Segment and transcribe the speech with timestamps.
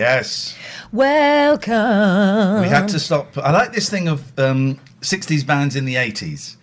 [0.00, 0.56] Yes.
[0.92, 2.62] Welcome.
[2.62, 3.36] We had to stop.
[3.36, 6.56] I like this thing of um, 60s bands in the 80s.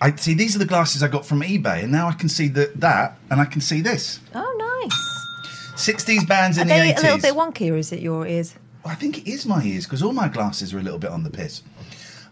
[0.00, 2.48] I see these are the glasses I got from eBay, and now I can see
[2.48, 4.18] that that, and I can see this.
[4.34, 5.94] Oh, nice.
[5.94, 6.98] 60s bands in Are the they 80s.
[6.98, 8.56] a little bit wonky, or is it your ears?
[8.84, 11.22] I think it is my ears because all my glasses are a little bit on
[11.22, 11.62] the piss.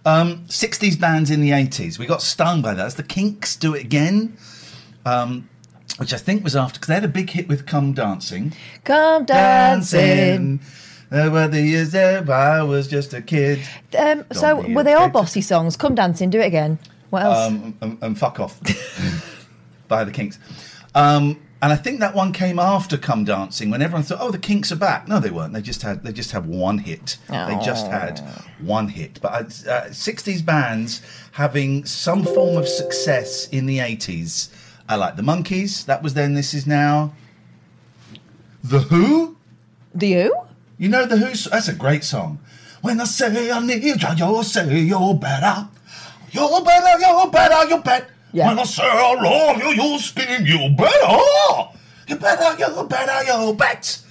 [0.04, 1.96] Um, 60s bands in the 80s.
[1.96, 2.82] We got stung by that.
[2.82, 4.36] That's the Kinks do it again,
[5.06, 5.48] um,
[5.98, 8.52] which I think was after because they had a big hit with "Come Dancing."
[8.84, 10.61] Come dancing.
[11.11, 13.61] There were the years that I was just a kid.
[13.98, 15.77] Um, so were they all bossy songs?
[15.77, 16.78] Come dancing, do it again.
[17.11, 17.48] What else?
[17.48, 18.61] um, and, and fuck off
[19.89, 20.39] by the Kinks.
[20.95, 24.39] Um, and I think that one came after "Come Dancing" when everyone thought, "Oh, the
[24.39, 25.52] Kinks are back." No, they weren't.
[25.52, 27.18] They just had they just had one hit.
[27.28, 28.20] They just had
[28.61, 29.20] one hit.
[29.20, 29.33] But
[29.68, 31.02] uh, '60s bands
[31.33, 34.48] having some form of success in the '80s.
[34.90, 35.84] I like the Monkees.
[35.86, 36.34] That was then.
[36.34, 37.12] This is now.
[38.64, 39.36] The Who.
[39.96, 40.34] do you?
[40.78, 42.40] You know the Who's that's a great song.
[42.83, 45.68] When I say I need you, you say you're better.
[46.33, 48.08] You're better, you're better, you bet.
[48.33, 48.48] Yeah.
[48.48, 51.70] When I say I love you, you scream, you better.
[52.08, 54.02] You better, you better, you bet.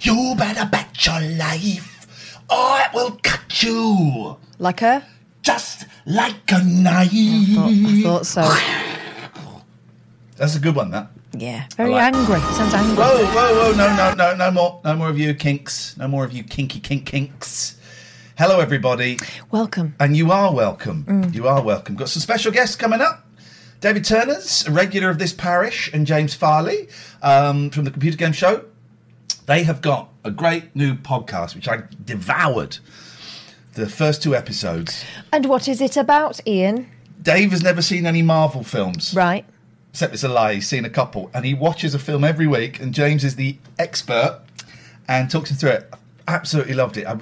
[0.00, 2.38] You better bet your life.
[2.48, 5.04] I will cut you Like her?
[5.42, 7.10] just like a knife.
[7.12, 8.42] I thought so.
[10.42, 11.06] That's a good one, that.
[11.38, 11.66] Yeah.
[11.76, 12.40] Very like- angry.
[12.40, 12.96] Sounds angry.
[12.96, 14.80] Whoa, whoa, whoa, no, no, no, no more.
[14.84, 15.96] No more of you kinks.
[15.96, 17.76] No more of you kinky kink kinks.
[18.36, 19.18] Hello, everybody.
[19.52, 19.94] Welcome.
[20.00, 21.04] And you are welcome.
[21.04, 21.32] Mm.
[21.32, 21.94] You are welcome.
[21.94, 23.24] Got some special guests coming up.
[23.80, 26.88] David Turner's a regular of this parish, and James Farley
[27.22, 28.64] um, from the Computer Game Show.
[29.46, 32.78] They have got a great new podcast, which I devoured.
[33.74, 35.04] The first two episodes.
[35.32, 36.90] And what is it about, Ian?
[37.22, 39.44] Dave has never seen any Marvel films, Right.
[39.92, 40.54] Except it's a lie.
[40.54, 42.80] He's seen a couple, and he watches a film every week.
[42.80, 44.40] And James is the expert
[45.06, 45.94] and talks him through it.
[46.26, 47.04] Absolutely loved it.
[47.04, 47.12] Uh,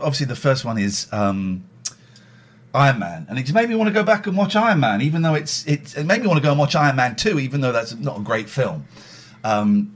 [0.00, 1.64] Obviously, the first one is um,
[2.74, 5.02] Iron Man, and it just made me want to go back and watch Iron Man,
[5.02, 7.40] even though it's it's it made me want to go and watch Iron Man two,
[7.40, 8.86] even though that's not a great film.
[9.42, 9.94] Um,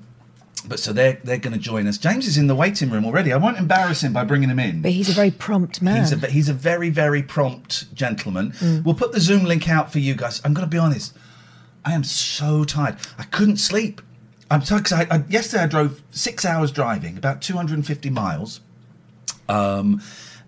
[0.67, 1.97] but so they're they're going to join us.
[1.97, 3.33] James is in the waiting room already.
[3.33, 4.83] I won't embarrass him by bringing him in.
[4.83, 6.01] But he's a very prompt man.
[6.01, 8.51] He's a he's a very very prompt gentleman.
[8.53, 8.85] Mm.
[8.85, 10.41] We'll put the Zoom link out for you guys.
[10.45, 11.15] I'm going to be honest.
[11.87, 12.97] I am so tired.
[13.17, 14.03] I couldn't sleep.
[14.51, 18.61] I'm tired because I, I, yesterday I drove six hours driving, about 250 miles,
[19.49, 20.03] um,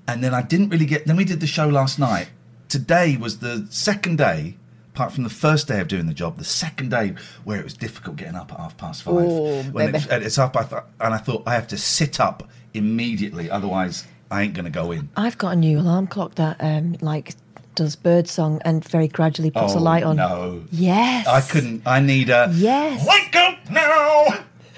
[0.06, 1.06] and then I didn't really get.
[1.06, 2.30] Then we did the show last night.
[2.68, 4.56] Today was the second day,
[4.94, 7.14] apart from the first day of doing the job, the second day
[7.44, 9.14] where it was difficult getting up at half past five.
[9.16, 13.48] Oh, when it, it's up, I and I thought I have to sit up immediately,
[13.50, 15.08] otherwise I ain't going to go in.
[15.16, 17.34] I've got a new alarm clock that um like
[17.78, 20.16] does bird song and very gradually puts a Oh, light on.
[20.16, 21.26] No, Yes.
[21.26, 21.82] I couldn't.
[21.86, 23.06] I need a Yes.
[23.06, 24.26] Wake up now.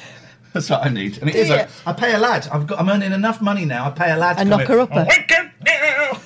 [0.53, 1.49] That's what I need, and it is.
[1.49, 1.67] Do A, you?
[1.87, 2.49] I pay a lad.
[2.53, 2.81] I've got.
[2.81, 3.87] I'm earning enough money now.
[3.87, 4.35] I pay a lad.
[4.37, 4.59] to A come in.
[4.59, 5.07] knocker-upper.
[5.09, 6.19] Wake up now.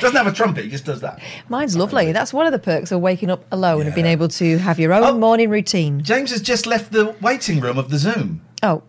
[0.00, 0.64] Doesn't have a trumpet.
[0.64, 1.20] He just does that.
[1.48, 2.10] Mine's lovely.
[2.12, 4.92] That's one of the perks of waking up alone and being able to have your
[4.92, 5.18] own Oh.
[5.18, 6.02] morning routine.
[6.02, 8.40] James has just left the waiting room of the Zoom.
[8.64, 8.82] Oh,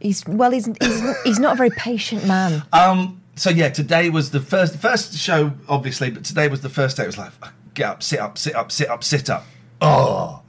[0.00, 0.50] he's well.
[0.50, 2.62] He's he's, he's not a very patient man.
[2.72, 3.20] Um.
[3.38, 7.04] So yeah, today was the first first show, obviously, but today was the first day.
[7.04, 7.32] It was like
[7.74, 9.44] get up, sit up, sit up, sit up, sit up.
[9.80, 10.42] Oh,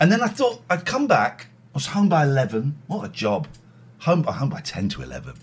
[0.00, 1.46] and then I thought I'd come back.
[1.74, 2.78] I was home by eleven.
[2.86, 3.48] What a job!
[4.00, 5.34] Home by home by ten to eleven,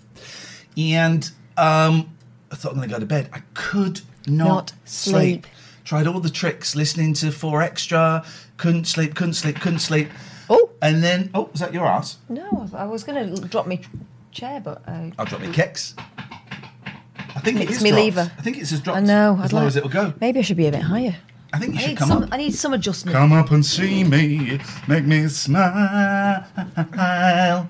[0.76, 2.16] and um,
[2.50, 3.30] I thought I'm going to go to bed.
[3.32, 5.46] I could not, Not sleep.
[5.84, 8.24] Tried all the tricks, listening to Four Extra.
[8.56, 9.14] Couldn't sleep.
[9.14, 9.60] Couldn't sleep.
[9.60, 10.08] Couldn't sleep.
[10.50, 10.70] Oh.
[10.82, 12.18] And then, oh, was that your ass?
[12.28, 13.80] No, I was going to drop my
[14.32, 15.94] chair, but uh, I'll drop my kicks.
[17.46, 18.04] I think It's is me dropped.
[18.04, 18.32] lever.
[18.38, 18.98] I think it's as dropped.
[18.98, 19.38] I know.
[19.42, 20.12] As I'd low like- as it'll go.
[20.20, 21.16] Maybe I should be a bit higher.
[21.52, 22.22] I think you I should need come some.
[22.24, 22.28] up.
[22.32, 23.16] I need some adjustment.
[23.16, 24.58] Come up and see me,
[24.88, 26.44] make me smile.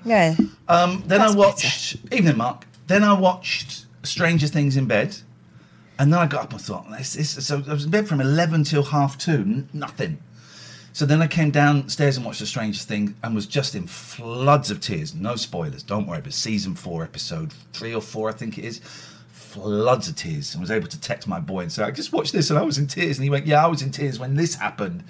[0.05, 0.35] Yeah.
[0.67, 2.65] Um, then That's I watched Evening Mark.
[2.87, 5.15] Then I watched Stranger Things in bed,
[5.99, 8.19] and then I got up and thought, this, this, so I was in bed from
[8.21, 10.17] eleven till half two, n- nothing.
[10.93, 14.71] So then I came downstairs and watched The Stranger Thing and was just in floods
[14.71, 15.13] of tears.
[15.13, 16.21] No spoilers, don't worry.
[16.21, 18.81] But season four, episode three or four, I think it is.
[19.61, 20.53] Floods of tears.
[20.53, 22.61] And was able to text my boy and say, I just watched this and I
[22.61, 23.17] was in tears.
[23.17, 25.03] And he went, Yeah, I was in tears when this happened.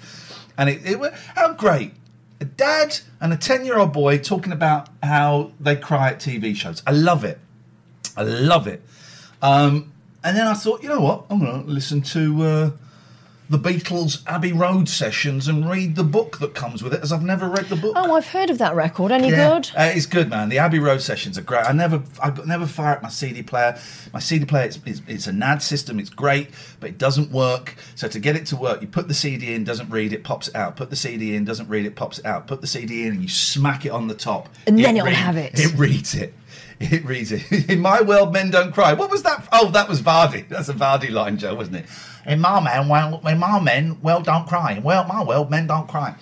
[0.56, 1.92] And it, it how great.
[2.40, 6.54] A dad and a 10 year old boy talking about how they cry at TV
[6.56, 6.82] shows.
[6.86, 7.38] I love it.
[8.16, 8.82] I love it.
[9.42, 9.92] Um,
[10.24, 11.26] and then I thought, you know what?
[11.30, 12.70] I'm going to listen to uh,
[13.50, 17.22] the Beatles' Abbey Road sessions and read the book that comes with it, as I've
[17.22, 17.94] never read the book.
[17.96, 19.10] Oh, I've heard of that record.
[19.10, 19.54] Any Yeah.
[19.54, 19.70] good?
[19.74, 20.50] Uh, it's good, man.
[20.50, 21.64] The Abbey Road sessions are great.
[21.64, 23.78] I never, I never fire up my CD player.
[24.12, 25.98] My CD player, it's, it's, it's a NAD system.
[25.98, 26.50] It's great,
[26.80, 27.76] but it doesn't work.
[27.94, 30.48] So to get it to work, you put the CD in, doesn't read it, pops
[30.48, 30.76] it out.
[30.76, 32.46] Put the CD in, doesn't read it, pops it out.
[32.46, 35.36] Put the CD in, and you smack it on the top, And then it'll have
[35.38, 35.58] it.
[35.58, 36.34] It reads it.
[36.80, 37.68] It reads it.
[37.68, 38.92] In my world, men don't cry.
[38.92, 39.48] What was that?
[39.52, 40.48] Oh, that was Vardy.
[40.48, 41.86] That's a Vardy line, Joe, wasn't it?
[42.24, 44.78] In my man, well, in my men, well, don't cry.
[44.78, 46.14] Well, my world, men don't cry.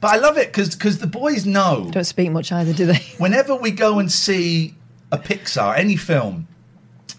[0.00, 2.98] But I love it because the boys know Don't speak much either, do they?
[3.18, 4.74] whenever we go and see
[5.10, 6.46] a Pixar, any film,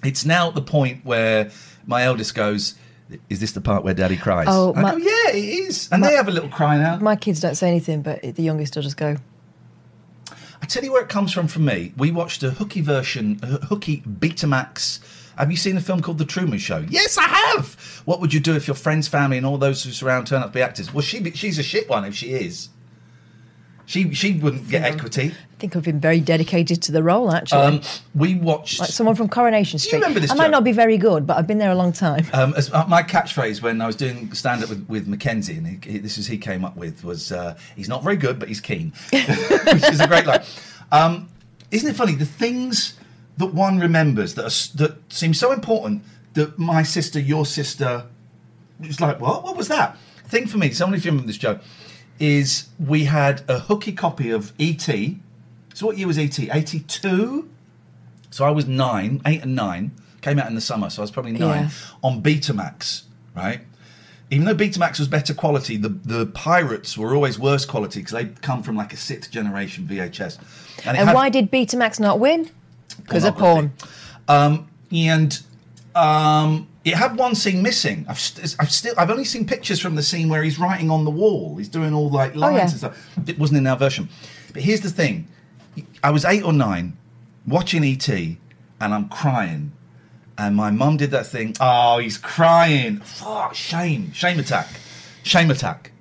[0.04, 1.52] it's now at the point where
[1.86, 2.76] my eldest goes,
[3.30, 6.04] "Is this the part where Daddy cries?" Oh, I my- go, "Yeah, it is," and
[6.04, 6.98] they have a little cry now.
[7.00, 9.18] My kids don't say anything, but the youngest will just go.
[10.62, 11.94] I tell you where it comes from for me.
[11.98, 15.00] We watched a hooky version, a hooky Betamax.
[15.38, 16.86] Have you seen the film called The Truman Show?
[16.90, 18.02] Yes, I have.
[18.06, 20.50] What would you do if your friends, family, and all those who surround turn up
[20.50, 20.94] to be actors?
[20.94, 22.70] Well, she she's a shit one if she is.
[23.90, 25.32] She she wouldn't get equity.
[25.32, 27.60] I think I've been very dedicated to the role, actually.
[27.60, 27.82] Um,
[28.14, 28.80] we watched.
[28.80, 29.98] like someone from Coronation Street.
[29.98, 32.28] remember this I might not be very good, but I've been there a long time.
[32.32, 35.66] Um, as, uh, my catchphrase when I was doing stand up with, with Mackenzie, and
[35.66, 38.48] he, he, this is he came up with was uh, he's not very good, but
[38.48, 40.44] he's keen, which is a great line.
[40.92, 41.28] Um,
[41.72, 42.94] isn't it funny the things
[43.38, 46.04] that one remembers that are, that seem so important
[46.36, 48.06] that my sister, your sister,
[48.80, 49.44] was like, what?
[49.44, 49.98] What was that?
[50.26, 51.64] Thing for me, so only if you remember this joke,
[52.20, 55.20] is we had a hooky copy of E.T.
[55.74, 56.50] So what year was E.T.?
[56.52, 57.50] 82?
[58.32, 59.92] So I was nine, eight and nine.
[60.22, 61.64] Came out in the summer, so I was probably nine.
[61.64, 61.70] Yeah.
[62.04, 63.04] On Betamax,
[63.36, 63.62] right?
[64.32, 68.42] Even though Betamax was better quality, the, the pirates were always worse quality because they'd
[68.42, 70.40] come from like a sixth generation VHS.
[70.78, 72.50] it And had why did Betamax not win?
[72.98, 73.74] Because of porn.
[74.28, 75.42] Um, and
[75.96, 78.06] um, it had one scene missing.
[78.08, 81.04] I've, st- I've still, I've only seen pictures from the scene where he's writing on
[81.06, 81.58] the wall.
[81.58, 82.62] He's doing all like lines Oh, yeah.
[82.62, 83.30] and stuff.
[83.30, 84.08] It wasn't in our version.
[84.54, 85.28] But here's the thing:
[86.04, 86.98] I was eight or nine,
[87.46, 88.38] watching ET, and
[88.82, 89.74] I'm crying.
[90.38, 91.54] And my mum did that thing.
[91.60, 93.02] Oh, he's crying.
[93.22, 94.68] Oh, shame, shame attack,
[95.22, 95.92] shame attack.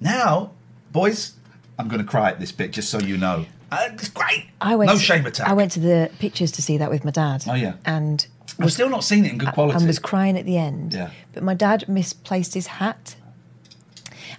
[0.00, 0.50] Now,
[0.90, 1.34] boys,
[1.78, 3.46] I'm going to cry at this bit just so you know.
[3.70, 4.46] Uh, it's great.
[4.60, 5.48] I went no to, shame attack.
[5.48, 7.44] I went to the pictures to see that with my dad.
[7.48, 7.74] Oh, yeah.
[7.84, 8.26] And
[8.60, 9.76] I've still not seeing it in good quality.
[9.78, 10.94] and was crying at the end.
[10.94, 11.10] Yeah.
[11.32, 13.16] But my dad misplaced his hat.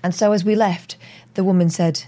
[0.04, 0.98] And so as we left,
[1.34, 2.06] the woman said,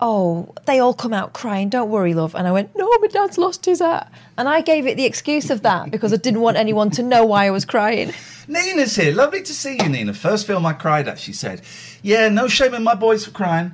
[0.00, 1.68] Oh, they all come out crying.
[1.70, 2.34] Don't worry, love.
[2.34, 4.12] And I went, No, my dad's lost his hat.
[4.36, 7.24] And I gave it the excuse of that because I didn't want anyone to know
[7.24, 8.12] why I was crying.
[8.48, 9.14] Nina's here.
[9.14, 10.12] Lovely to see you, Nina.
[10.12, 11.62] First film I cried at, she said.
[12.02, 13.72] Yeah, no shame in my boys for crying.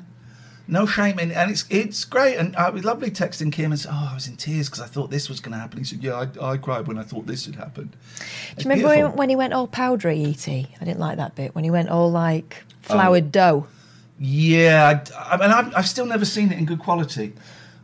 [0.71, 2.37] No shame in, and it's it's great.
[2.37, 4.81] And uh, it was lovely texting Kim and said, "Oh, I was in tears because
[4.81, 7.03] I thought this was going to happen." He said, "Yeah, I, I cried when I
[7.03, 7.97] thought this had happened."
[8.57, 10.69] Do you remember when, when he went all powdery, E.T.?
[10.81, 11.55] I didn't like that bit.
[11.55, 13.67] When he went all like floured dough.
[14.19, 17.33] Yeah, I, I mean, I've, I've still never seen it in good quality.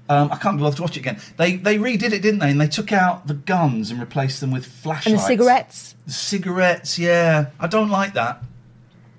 [0.08, 1.18] Um, I can't be bothered to watch it again.
[1.36, 2.50] They they redid it, didn't they?
[2.50, 5.06] And they took out the guns and replaced them with flashlights.
[5.06, 5.94] And the cigarettes.
[6.06, 7.46] The cigarettes, yeah.
[7.58, 8.42] I don't like that.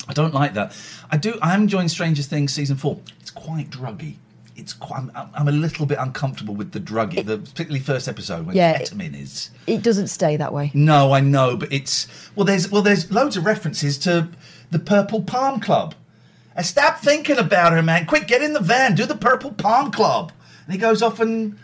[0.08, 0.76] I don't like that.
[1.12, 1.38] I do.
[1.42, 3.00] I am enjoying Stranger Things season four.
[3.20, 4.16] It's quite druggy.
[4.56, 5.04] It's quite.
[5.16, 8.80] I'm, I'm a little bit uncomfortable with the druggy, the particularly first episode when Yeah.
[8.80, 9.50] ketamine is.
[9.68, 10.72] It doesn't stay that way.
[10.74, 12.46] No, I know, but it's well.
[12.46, 14.30] There's well, there's loads of references to
[14.72, 15.94] the Purple Palm Club.
[16.56, 18.08] And stop thinking about her, man.
[18.08, 20.32] Quick, get in the van, do the Purple Palm Club.
[20.66, 21.56] And he goes off and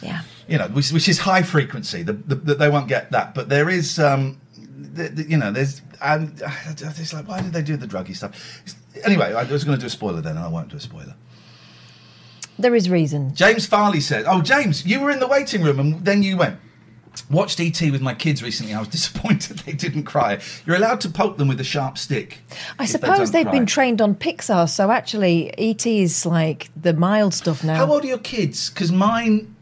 [0.00, 0.20] Yeah.
[0.46, 2.04] you know, which, which is high frequency.
[2.04, 5.50] The, the, the, they won't get that, but there is, um, the, the, you know,
[5.50, 8.62] there's, and it's like, why did they do the druggy stuff?
[9.04, 11.14] Anyway, I was going to do a spoiler then, and I won't do a spoiler.
[12.58, 13.34] There is reason.
[13.34, 16.58] James Farley said, "Oh, James, you were in the waiting room, and then you went."
[17.30, 18.74] Watched ET with my kids recently.
[18.74, 20.40] I was disappointed they didn't cry.
[20.66, 22.38] You're allowed to poke them with a sharp stick.
[22.78, 23.52] I they suppose they've cry.
[23.52, 27.76] been trained on Pixar, so actually ET is like the mild stuff now.
[27.76, 28.70] How old are your kids?
[28.70, 29.54] Because mine,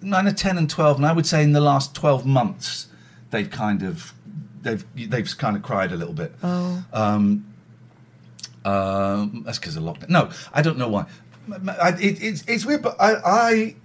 [0.00, 2.88] mine are ten and twelve, and I would say in the last twelve months,
[3.30, 4.13] they've kind of,
[4.64, 6.32] they've they've kind of cried a little bit.
[6.42, 6.84] Oh.
[6.92, 7.46] Um,
[8.64, 10.08] um, that's because of lockdown.
[10.08, 11.06] No, I don't know why.
[11.46, 13.76] M- m- I, it, it's it's weird, but I, I,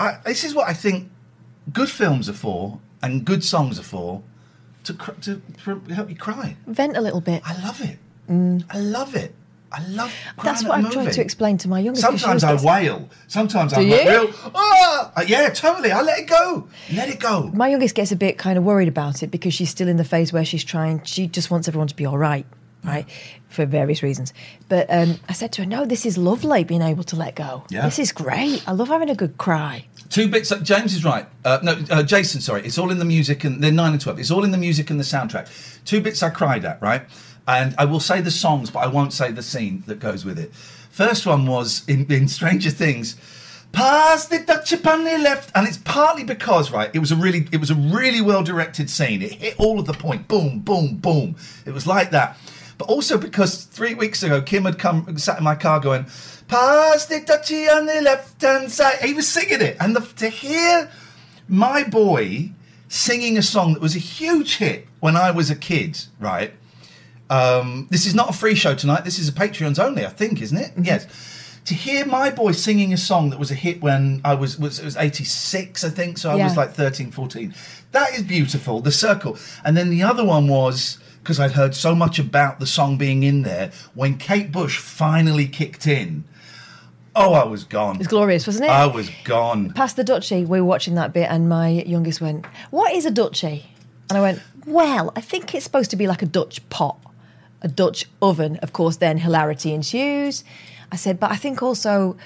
[0.00, 1.10] I, this is what I think
[1.72, 4.22] good films are for, and good songs are for,
[4.84, 5.42] to cr- to
[5.94, 6.56] help you cry.
[6.66, 7.42] Vent a little bit.
[7.44, 7.98] I love it.
[8.70, 9.34] I love it.
[9.72, 10.12] I love.
[10.44, 12.04] That's what I'm a trying to explain to my youngest.
[12.04, 13.08] Sometimes I wail.
[13.28, 14.10] Sometimes I'm Do like you?
[14.10, 14.34] real.
[14.54, 15.90] Ah, Uh, yeah, totally.
[15.92, 16.68] I let it go.
[16.92, 17.50] Let it go.
[17.54, 20.04] My youngest gets a bit kind of worried about it because she's still in the
[20.04, 21.02] phase where she's trying.
[21.04, 22.44] She just wants everyone to be all right,
[22.84, 23.06] right,
[23.48, 24.32] for various reasons.
[24.68, 26.64] But um, I said to her, "No, this is lovely.
[26.64, 27.64] Being able to let go.
[27.70, 27.84] Yeah.
[27.86, 28.62] This is great.
[28.68, 30.52] I love having a good cry." Two bits.
[30.62, 31.26] James is right.
[31.42, 32.42] Uh, no, uh, Jason.
[32.42, 32.62] Sorry.
[32.66, 34.18] It's all in the music, and they're nine and twelve.
[34.18, 35.48] It's all in the music and the soundtrack.
[35.86, 36.82] Two bits I cried at.
[36.82, 37.02] Right,
[37.46, 40.38] and I will say the songs, but I won't say the scene that goes with
[40.38, 40.54] it.
[40.54, 43.16] First one was in, in Stranger Things.
[43.72, 47.48] Pass the Dutchie on the left, and it's partly because right, it was a really,
[47.50, 49.22] it was a really well directed scene.
[49.22, 51.36] It hit all of the point, boom, boom, boom.
[51.64, 52.36] It was like that,
[52.76, 56.04] but also because three weeks ago Kim had come, sat in my car going,
[56.48, 60.28] "Pass the Dutchie on the left hand side." He was singing it, and the, to
[60.28, 60.90] hear
[61.48, 62.50] my boy
[62.88, 66.52] singing a song that was a huge hit when I was a kid, right?
[67.32, 69.04] Um, this is not a free show tonight.
[69.04, 70.72] This is a Patreons only, I think, isn't it?
[70.76, 71.06] Yes.
[71.64, 74.78] To hear my boy singing a song that was a hit when I was, was
[74.78, 77.54] it was 86, I think, so I was like 13, 14.
[77.92, 79.38] That is beautiful, the circle.
[79.64, 83.22] And then the other one was because I'd heard so much about the song being
[83.22, 86.24] in there when Kate Bush finally kicked in.
[87.14, 87.96] Oh, I was gone.
[87.96, 88.70] It's glorious, wasn't it?
[88.70, 89.70] I was gone.
[89.70, 93.10] Past the duchy, we were watching that bit, and my youngest went, "What is a
[93.10, 93.66] duchy?"
[94.08, 96.98] And I went, "Well, I think it's supposed to be like a Dutch pot,
[97.62, 100.44] a Dutch oven." Of course, then hilarity ensues.
[100.90, 102.16] I said, "But I think also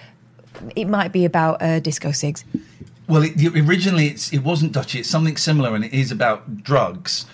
[0.74, 2.44] it might be about uh, disco cigs."
[3.08, 4.98] Well, it, originally it's, it wasn't Dutchy.
[5.00, 7.26] It's something similar, and it is about drugs.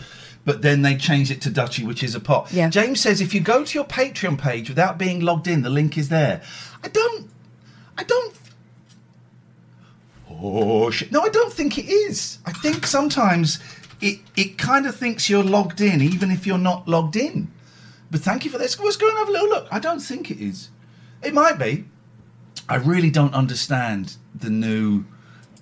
[0.44, 2.52] But then they changed it to Dutchy, which is a pot.
[2.52, 2.68] Yeah.
[2.68, 5.96] James says if you go to your Patreon page without being logged in, the link
[5.96, 6.42] is there.
[6.82, 7.30] I don't.
[7.96, 8.34] I don't.
[10.28, 11.12] Oh shit!
[11.12, 12.38] No, I don't think it is.
[12.44, 13.60] I think sometimes
[14.00, 17.48] it it kind of thinks you're logged in, even if you're not logged in.
[18.12, 18.78] But thank you for this.
[18.78, 19.66] Let's go and have a little look.
[19.70, 20.68] I don't think it is.
[21.22, 21.86] It might be.
[22.68, 25.06] I really don't understand the new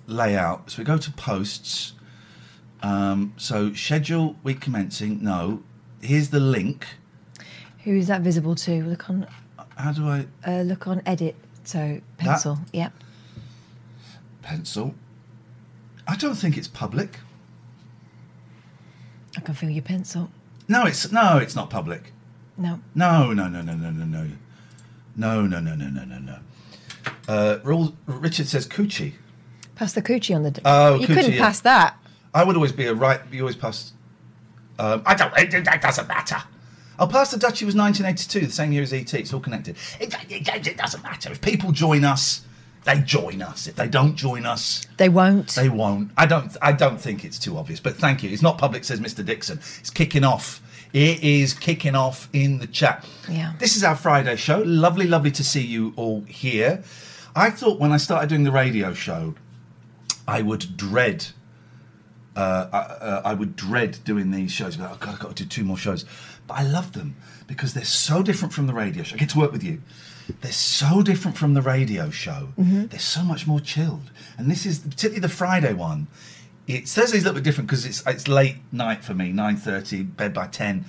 [0.05, 0.69] layout.
[0.69, 1.93] So we go to posts.
[2.83, 5.23] Um, so schedule week commencing.
[5.23, 5.63] No,
[6.01, 6.85] here's the link.
[7.85, 8.83] Who is that visible to?
[8.83, 9.27] Look on,
[9.77, 11.35] How do I uh, look on edit.
[11.63, 12.59] So pencil.
[12.73, 12.91] Yep.
[14.41, 14.93] pencil?
[16.05, 17.19] I don't think it's public.
[19.37, 20.29] I can feel your pencil.
[20.67, 22.11] No, it's no, it's not public.
[22.57, 22.79] No.
[22.95, 24.27] No, no, no, no, no, no, no.
[25.15, 26.37] No, no, no, no, no, no, no.
[27.27, 27.59] Uh,
[28.07, 29.13] Richard says coochie.
[29.75, 30.51] Pass the coochie on the.
[30.51, 31.41] D- oh, you coochie, couldn't yeah.
[31.41, 31.97] pass that.
[32.33, 33.19] I would always be a right.
[33.31, 33.93] You always pass.
[34.79, 35.35] Um, I don't.
[35.37, 36.37] It, it doesn't matter.
[36.99, 39.11] I'll pass the Duchy was 1982, the same year as ET.
[39.13, 39.75] It's all connected.
[39.99, 41.31] It, it, it doesn't matter.
[41.31, 42.45] If people join us,
[42.83, 43.65] they join us.
[43.65, 45.49] If they don't join us, they won't.
[45.49, 46.11] They won't.
[46.15, 46.55] I don't.
[46.61, 47.79] I don't think it's too obvious.
[47.79, 48.29] But thank you.
[48.29, 49.25] It's not public, says Mr.
[49.25, 49.59] Dixon.
[49.79, 50.61] It's kicking off
[50.93, 53.05] it is kicking off in the chat.
[53.29, 53.53] Yeah.
[53.59, 54.61] This is our Friday show.
[54.65, 56.83] Lovely, lovely to see you all here.
[57.35, 59.35] I thought when I started doing the radio show,
[60.27, 61.27] I would dread.
[62.35, 64.77] Uh, I, uh, I would dread doing these shows.
[64.77, 66.05] Like, oh God, I've got to do two more shows.
[66.47, 67.15] But I love them
[67.47, 69.15] because they're so different from the radio show.
[69.15, 69.81] I get to work with you.
[70.41, 72.49] They're so different from the radio show.
[72.57, 74.11] They're so much more chilled.
[74.37, 76.07] And this is particularly the Friday one.
[76.75, 80.03] It's Thursday's a little bit different because it's it's late night for me, nine thirty,
[80.03, 80.85] bed by ten.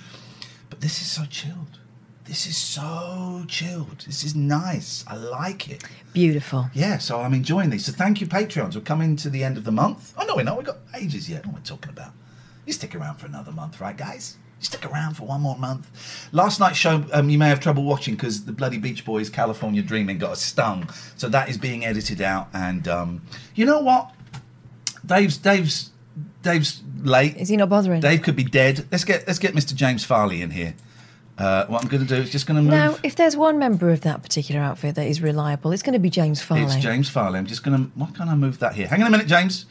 [0.69, 1.79] But this is so chilled.
[2.25, 4.05] This is so chilled.
[4.07, 5.03] This is nice.
[5.07, 5.83] I like it.
[6.13, 6.69] Beautiful.
[6.73, 7.85] Yeah, so I'm enjoying these.
[7.85, 8.75] So thank you, Patreons.
[8.75, 10.13] We're coming to the end of the month.
[10.17, 10.57] Oh, no, we're not.
[10.57, 11.45] We've got ages yet.
[11.45, 12.13] What are we talking about?
[12.65, 14.37] You stick around for another month, right, guys?
[14.59, 16.29] You stick around for one more month.
[16.31, 19.81] Last night's show, um, you may have trouble watching because the bloody Beach Boys' California
[19.81, 20.89] Dreaming got us stung.
[21.17, 22.47] So that is being edited out.
[22.53, 23.21] And um,
[23.53, 24.11] you know what?
[25.05, 25.91] Dave's Dave's
[26.41, 27.37] Dave's late.
[27.37, 28.01] Is he not bothering?
[28.01, 28.87] Dave could be dead.
[28.91, 29.75] Let's get let's get Mr.
[29.75, 30.75] James Farley in here.
[31.37, 32.71] Uh, what I'm going to do is just going to move.
[32.71, 35.99] Now, if there's one member of that particular outfit that is reliable, it's going to
[35.99, 36.63] be James Farley.
[36.63, 37.39] It's James Farley.
[37.39, 37.91] I'm just going to.
[37.95, 38.87] Why can't I move that here?
[38.87, 39.65] Hang on a minute, James.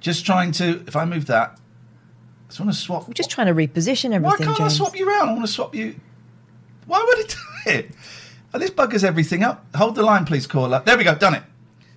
[0.00, 0.84] Just trying to.
[0.86, 3.08] If I move that, I just want to swap.
[3.08, 4.22] We're just trying to reposition everything.
[4.22, 4.74] Why can't James.
[4.74, 5.28] I swap you around?
[5.30, 5.96] I want to swap you.
[6.86, 7.28] Why would it
[7.64, 7.90] do it?
[8.54, 9.66] Oh, this buggers everything up.
[9.74, 10.82] Hold the line, please, caller.
[10.86, 11.14] There we go.
[11.16, 11.42] Done it.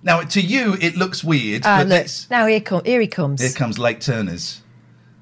[0.02, 1.62] Now, to you, it looks weird.
[1.64, 3.40] Ah, but look, now here, come, here he comes.
[3.40, 4.60] Here comes late Turners.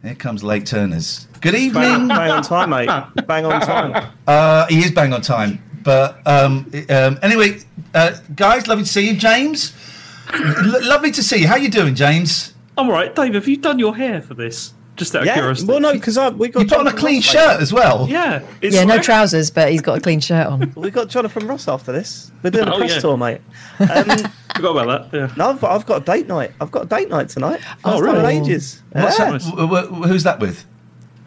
[0.03, 1.27] Here comes late Turners.
[1.43, 2.09] Good Bang, evening.
[2.09, 2.89] bang on time, mate.
[3.27, 4.13] Bang on time.
[4.27, 5.63] Uh, he is bang on time.
[5.83, 7.59] But um, um, anyway,
[7.95, 9.75] uh, guys, lovely to see you, James.
[10.33, 11.49] L- lovely to see you.
[11.49, 12.55] How you doing, James?
[12.79, 13.35] I'm all right, Dave.
[13.35, 14.73] Have you done your hair for this?
[15.01, 15.33] Just out of Yeah.
[15.35, 15.67] curiosity.
[15.67, 18.07] Well, no, because we got You put on a clean Ross, shirt as well.
[18.07, 18.43] Yeah.
[18.61, 20.73] It's yeah, no trousers, but he's got a clean shirt on.
[20.77, 22.31] We got Jonathan Ross after this.
[22.43, 23.01] We're doing a Oh, press yeah.
[23.01, 23.41] tour, mate.
[23.81, 24.05] Um,
[24.55, 25.17] Forgot about that.
[25.19, 25.33] Yeah.
[25.39, 26.53] no, I've got, I've got a date night.
[26.61, 27.61] I've got a date night tonight.
[27.83, 28.37] Oh, First time really?
[28.37, 28.83] ages.
[28.93, 29.31] What's Yeah.
[29.31, 29.41] that?
[29.43, 30.67] W- w- who's that with?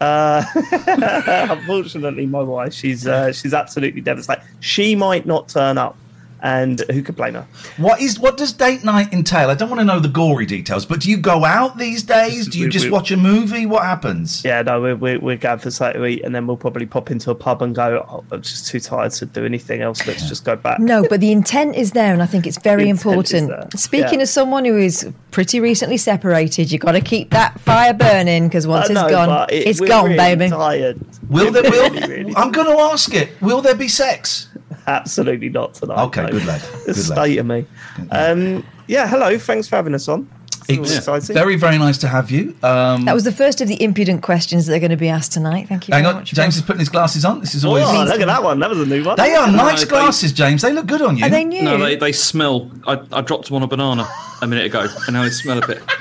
[0.00, 4.42] Unfortunately, my wife, she's uh, she's absolutely devastated.
[4.60, 5.96] She might not turn up,
[6.44, 7.46] and who could blame her?
[7.78, 9.48] What is what does date night entail?
[9.50, 12.46] I don't want to know the gory details, but do you go out these days?
[12.46, 13.64] Do you We- just we- watch a movie?
[13.64, 14.44] What happens?
[14.44, 17.10] Yeah, no, we're, we're, we're going for something to eat, and then we'll probably pop
[17.10, 20.06] into a pub and go, oh, I'm just too tired to do anything else.
[20.06, 20.78] Let's just go back.
[20.80, 23.80] No, but the intent is there, and I think it's very The intent is important.
[23.80, 24.22] Speaking yeah.
[24.24, 28.66] as someone who is pretty recently separated, you've got to keep that fire burning because
[28.66, 30.50] once know, it's gone, but it, has gone, really baby.
[30.50, 31.00] Tired.
[31.30, 31.62] Will there?
[31.62, 33.30] Will, Really, really I'm going to ask it.
[33.40, 34.48] Will there be sex?
[34.86, 36.02] Absolutely not tonight.
[36.04, 36.28] Okay, no.
[36.30, 37.16] good lad, The good lad.
[37.16, 37.66] state of me.
[38.10, 39.38] Um, yeah, hello.
[39.38, 40.28] Thanks for having us on.
[40.66, 41.34] It's It's exciting.
[41.34, 42.56] very, very nice to have you.
[42.62, 45.32] Um, That was the first of the impudent questions that are going to be asked
[45.32, 45.68] tonight.
[45.68, 46.32] Thank you hang very on, much.
[46.32, 47.40] James is putting his glasses on.
[47.40, 47.84] This is always.
[47.86, 48.60] Oh, look at that one.
[48.60, 49.16] That was a new one.
[49.16, 50.62] They are nice they- glasses, James.
[50.62, 51.24] They look good on you.
[51.26, 51.60] Are they new?
[51.62, 52.70] No, they, they smell.
[52.86, 54.08] I, I dropped them on a banana
[54.40, 55.82] a minute ago, and now they smell a bit.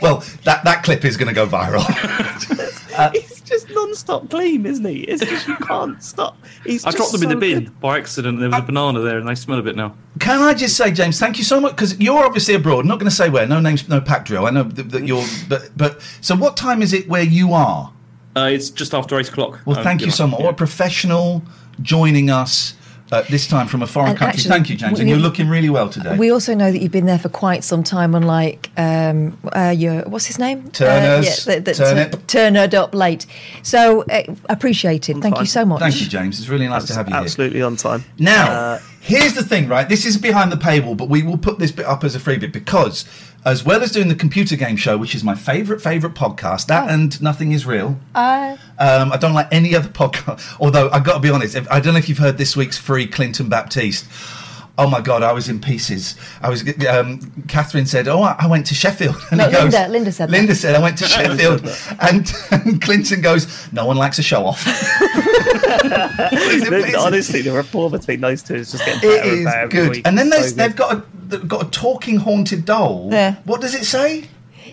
[0.00, 1.80] Well, that, that clip is going to go viral.
[3.12, 5.00] He's just non-stop gleam, isn't he?
[5.04, 6.36] It's just you can't stop.
[6.64, 7.80] He's I dropped them in the bin good.
[7.80, 8.38] by accident.
[8.40, 9.94] There was a banana there, and they smell a bit now.
[10.18, 12.80] Can I just say, James, thank you so much because you're obviously abroad.
[12.80, 13.46] I'm not going to say where.
[13.46, 14.46] No names, no pack drill.
[14.46, 17.92] I know that, that you're, but but so what time is it where you are?
[18.36, 19.60] Uh, it's just after eight o'clock.
[19.66, 20.40] Well, Um, thank you know, so much.
[20.40, 20.46] yeah.
[20.46, 21.42] What a professional
[21.82, 22.74] joining us
[23.12, 24.38] uh, this time from a foreign And country.
[24.38, 26.16] actually, thank you, James, and you're looking really well today.
[26.16, 30.02] We also know that you've been there for quite some time, unlike um, uh, your
[30.02, 30.70] what's his name?
[30.70, 31.46] Turners.
[31.46, 32.26] Uh, yeah, the, the, Turnip.
[32.26, 33.26] Turned up late.
[33.62, 35.20] So uh, appreciated.
[35.20, 35.42] Thank fine.
[35.42, 35.80] you so much.
[35.80, 36.38] Thank you, James.
[36.38, 37.22] It's really nice to have you here.
[37.22, 38.04] Absolutely on time.
[38.18, 39.88] Now, Uh, here's the thing, right?
[39.88, 42.36] This is behind the paywall, but we will put this bit up as a free
[42.36, 43.04] bit because,
[43.44, 46.90] as well as doing the computer game show, which is my favourite, favourite podcast, that
[46.90, 47.98] and Nothing Is Real.
[48.14, 50.56] Uh, Um, I don't like any other podcast.
[50.60, 52.78] Although I've got to be honest, if, I don't know if you've heard this week's
[52.78, 54.06] free Clinton Baptiste.
[54.82, 56.16] Oh my God, I was in pieces.
[56.40, 56.64] I was.
[56.88, 60.12] Um, Catherine said, "Oh, I I went to Sheffield." And No, he goes- Linda- Linda
[60.12, 60.32] said that.
[60.32, 61.60] Linda said, "I went to Sheffield,"
[62.00, 66.94] and, and Clinton goes, "No one likes a show off." He's in the- pieces.
[66.94, 69.68] honestly, the rapport between those two is just getting It better and is better every
[69.80, 69.90] good.
[69.90, 70.06] week.
[70.06, 73.08] And then It's they, so they've got a they've got a talking haunted doll.
[73.12, 73.36] Yeah.
[73.44, 74.24] What does it say?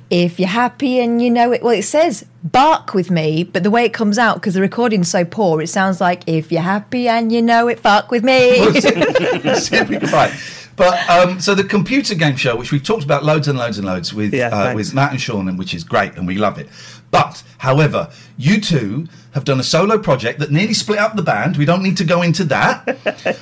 [0.09, 3.71] If you're happy and you know it, well, it says bark with me, but the
[3.71, 7.07] way it comes out because the recording's so poor, it sounds like if you're happy
[7.07, 8.59] and you know it, fuck with me.
[8.59, 10.33] We'll see, if we can find.
[10.77, 13.87] But um, so the computer game show, which we've talked about loads and loads and
[13.87, 16.59] loads with Yeah, uh, with Matt and Sean, and which is great, and we love
[16.59, 16.69] it.
[17.09, 21.57] But however, you two have done a solo project that nearly split up the band.
[21.57, 22.85] We don't need to go into that.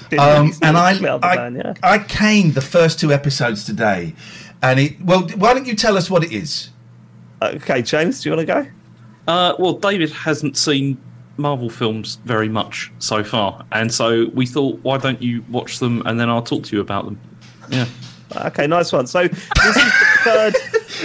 [0.18, 1.74] Um, and I, split up the I, band, yeah.
[1.84, 4.16] I came the first two episodes today,
[4.66, 5.02] and it.
[5.02, 6.70] Well, why don't you tell us what it is?
[7.42, 8.68] Okay, James, do you want to go?
[9.28, 10.98] Uh, well, David hasn't seen
[11.38, 16.02] Marvel films very much so far, and so we thought, why don't you watch them
[16.06, 17.20] and then I'll talk to you about them.
[17.70, 17.86] Yeah.
[18.38, 19.08] Okay, nice one.
[19.08, 20.56] So this is the third.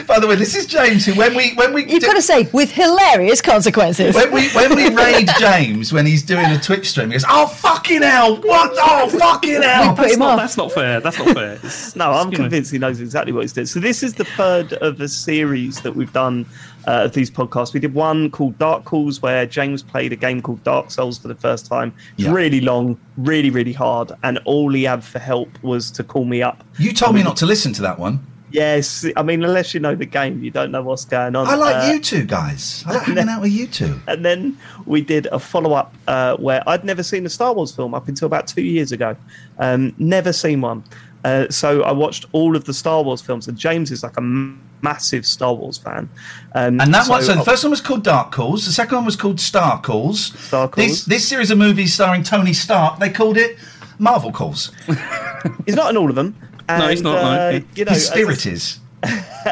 [0.06, 1.06] By the way, this is James.
[1.06, 4.14] Who, when we when we You've do- got to say, with hilarious consequences.
[4.14, 7.46] when we when we raid James when he's doing a Twitch stream, he goes, "Oh
[7.46, 8.36] fucking hell!
[8.36, 8.72] What?
[8.76, 10.38] Oh fucking hell!" put That's him not, off.
[10.40, 11.00] that's not fair.
[11.00, 11.58] That's not fair.
[11.96, 13.66] No, I'm convinced he knows exactly what he's doing.
[13.66, 16.46] So this is the third of a series that we've done
[16.86, 17.74] uh, of these podcasts.
[17.74, 21.28] We did one called Dark Calls, where James played a game called Dark Souls for
[21.28, 21.92] the first time.
[22.16, 22.32] It's Yeah.
[22.32, 26.42] really long, really, really hard, and all he had for help was to call me
[26.42, 26.64] up.
[26.78, 28.24] You told me not to listen to that one.
[28.52, 31.46] Yes, I mean, unless you know the game, you don't know what's going on.
[31.46, 32.82] I like Uh, you two guys.
[32.86, 34.00] I like hanging out with you two.
[34.08, 37.70] And then we did a follow up uh, where I'd never seen a Star Wars
[37.72, 39.16] film up until about two years ago.
[39.58, 40.82] Um, never seen one.
[41.24, 44.20] Uh, so I watched all of the Star Wars films, and James is like a
[44.20, 46.08] m- massive Star Wars fan.
[46.54, 47.22] Um, And that one.
[47.22, 48.64] So the first one was called Dark Calls.
[48.66, 50.32] The second one was called Star Calls.
[50.46, 50.86] Star Calls.
[50.88, 52.98] This this series of movies starring Tony Stark.
[52.98, 53.58] They called it
[53.98, 54.72] Marvel Calls.
[55.66, 56.34] he's not in all of them.
[56.70, 57.18] And, no, he's not.
[57.18, 57.64] Uh, no.
[57.74, 58.78] You know, His spirit is.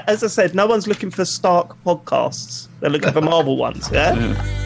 [0.06, 2.68] As I said, no one's looking for Stark podcasts.
[2.80, 3.88] They're looking for Marvel ones.
[3.90, 4.14] Yeah?
[4.14, 4.64] yeah.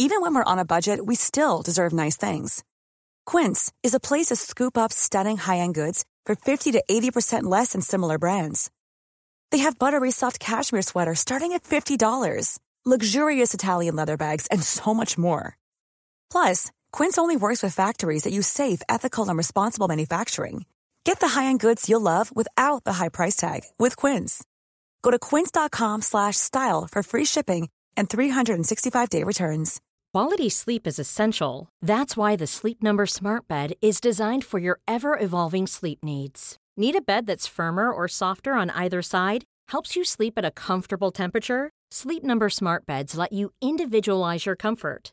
[0.00, 2.62] Even when we're on a budget, we still deserve nice things.
[3.26, 7.44] Quince is a place to scoop up stunning high-end goods for fifty to eighty percent
[7.46, 8.70] less than similar brands.
[9.50, 14.62] They have buttery soft cashmere sweaters starting at fifty dollars, luxurious Italian leather bags, and
[14.62, 15.56] so much more.
[16.30, 20.64] Plus, Quince only works with factories that use safe, ethical, and responsible manufacturing.
[21.04, 24.44] Get the high-end goods you'll love without the high price tag with Quince.
[25.02, 29.80] Go to quince.com slash style for free shipping and 365-day returns.
[30.12, 31.68] Quality sleep is essential.
[31.80, 36.56] That's why the Sleep Number Smart Bed is designed for your ever evolving sleep needs.
[36.76, 39.44] Need a bed that's firmer or softer on either side?
[39.68, 41.70] Helps you sleep at a comfortable temperature?
[41.90, 45.12] Sleep Number Smart Beds let you individualize your comfort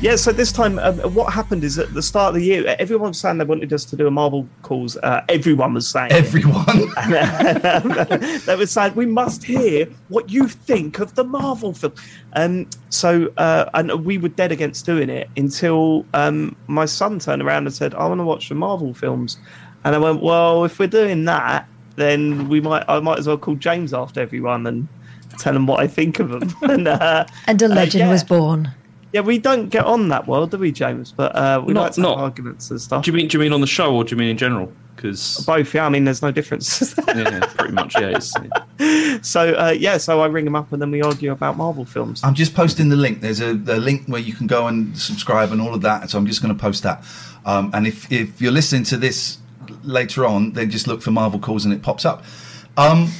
[0.00, 3.08] Yeah, so this time, um, what happened is at the start of the year, everyone
[3.08, 4.96] was saying they wanted us to do a Marvel calls.
[4.96, 6.12] Uh, everyone was saying.
[6.12, 6.64] Everyone.
[8.46, 11.94] they were saying, we must hear what you think of the Marvel film.
[12.34, 17.42] Um, so, uh, and we were dead against doing it until um, my son turned
[17.42, 19.36] around and said, I want to watch the Marvel films.
[19.82, 23.36] And I went, well, if we're doing that, then we might, I might as well
[23.36, 24.86] call James after everyone and
[25.38, 26.54] tell him what I think of them.
[26.70, 28.12] and, uh, And a legend yeah.
[28.12, 28.72] was born.
[29.12, 31.12] Yeah, we don't get on that well, do we, James?
[31.12, 33.04] But uh, we Not- like to have not- arguments and stuff.
[33.04, 34.72] Do you mean do you mean on the show or do you mean in general?
[34.96, 35.86] Because Both, yeah.
[35.86, 36.92] I mean, there's no difference.
[37.08, 38.16] yeah, pretty much, yeah.
[38.16, 38.34] It's,
[39.28, 42.20] so uh, yeah, so I ring him up and then we argue about Marvel films.
[42.24, 43.20] I'm just posting the link.
[43.20, 46.10] There's a, a link where you can go and subscribe and all of that.
[46.10, 47.04] So I'm just going to post that.
[47.46, 49.38] Um, and if, if you're listening to this
[49.84, 52.24] later on, then just look for Marvel calls and it pops up.
[52.76, 53.12] Um,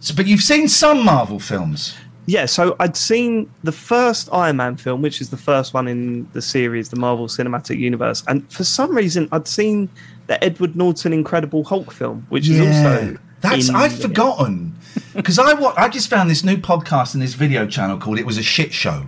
[0.00, 1.94] so, but you've seen some Marvel films.
[2.26, 6.28] Yeah, so I'd seen the first Iron Man film, which is the first one in
[6.32, 9.88] the series, the Marvel Cinematic Universe, and for some reason I'd seen
[10.28, 14.76] the Edward Norton Incredible Hulk film, which is also That's in- I'd forgotten.
[15.14, 18.26] Because I wa- I just found this new podcast and this video channel called "It
[18.26, 19.06] Was a Shit Show,"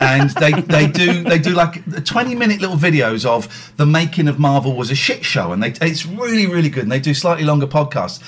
[0.00, 4.38] and they they do they do like twenty minute little videos of the making of
[4.38, 7.44] Marvel was a shit show, and they it's really really good, and they do slightly
[7.44, 8.20] longer podcasts.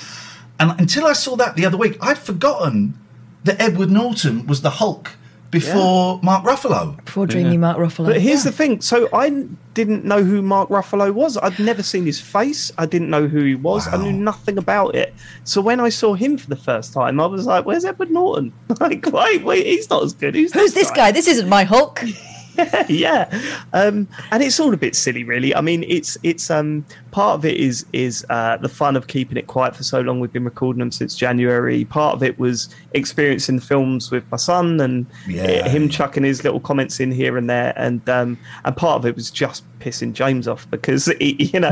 [0.59, 2.97] And until I saw that the other week, I'd forgotten
[3.43, 5.11] that Edward Norton was the Hulk
[5.51, 7.03] before Mark Ruffalo.
[7.05, 8.07] Before dreamy Mark Ruffalo.
[8.07, 11.37] But here's the thing: so I didn't know who Mark Ruffalo was.
[11.37, 12.71] I'd never seen his face.
[12.77, 13.87] I didn't know who he was.
[13.87, 15.13] I knew nothing about it.
[15.43, 18.53] So when I saw him for the first time, I was like, "Where's Edward Norton?
[18.79, 20.35] like, wait, wait, he's not as good.
[20.35, 21.11] Who's, Who's this guy?
[21.11, 22.03] This isn't my Hulk.
[22.89, 23.29] yeah,
[23.73, 25.53] um, and it's all a bit silly, really.
[25.55, 29.37] I mean, it's it's um, part of it is is uh, the fun of keeping
[29.37, 30.19] it quiet for so long.
[30.19, 31.85] We've been recording them since January.
[31.85, 35.43] Part of it was experiencing the films with my son and Yeah.
[35.65, 39.05] uh, him chucking his little comments in here and there, and um, and part of
[39.05, 41.69] it was just pissing James off because he, you know,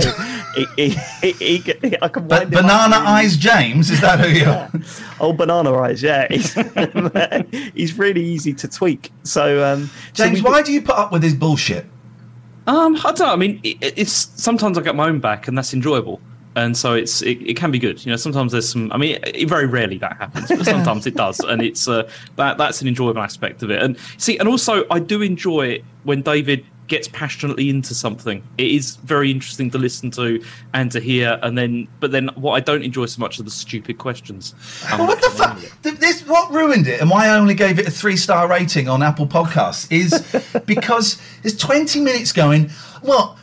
[0.75, 0.89] he,
[1.21, 4.45] he, he, I can But wind him up Banana Eyes James is that who you
[4.45, 4.71] are?
[5.17, 6.27] Oh, banana eyes, yeah.
[6.29, 6.53] He's,
[7.73, 9.13] he's really easy to tweak.
[9.23, 11.85] So, um, so James, we- why do you put up with his bullshit?
[12.67, 13.33] Um, I don't know.
[13.33, 16.19] I mean, it, it's sometimes I get my own back, and that's enjoyable.
[16.55, 18.03] And so it's it, it can be good.
[18.05, 18.91] You know, sometimes there's some.
[18.91, 22.57] I mean, it, very rarely that happens, but sometimes it does, and it's uh, that
[22.57, 23.83] that's an enjoyable aspect of it.
[23.83, 28.43] And see, and also I do enjoy it when David gets passionately into something.
[28.57, 30.43] It is very interesting to listen to
[30.73, 31.39] and to hear.
[31.41, 34.53] And then, but then, what I don't enjoy so much are the stupid questions.
[34.91, 35.59] Um, Well, what the fuck?
[35.81, 39.01] This what ruined it, and why I only gave it a three star rating on
[39.03, 40.11] Apple Podcasts is
[40.65, 42.69] because there's 20 minutes going.
[43.01, 43.37] What?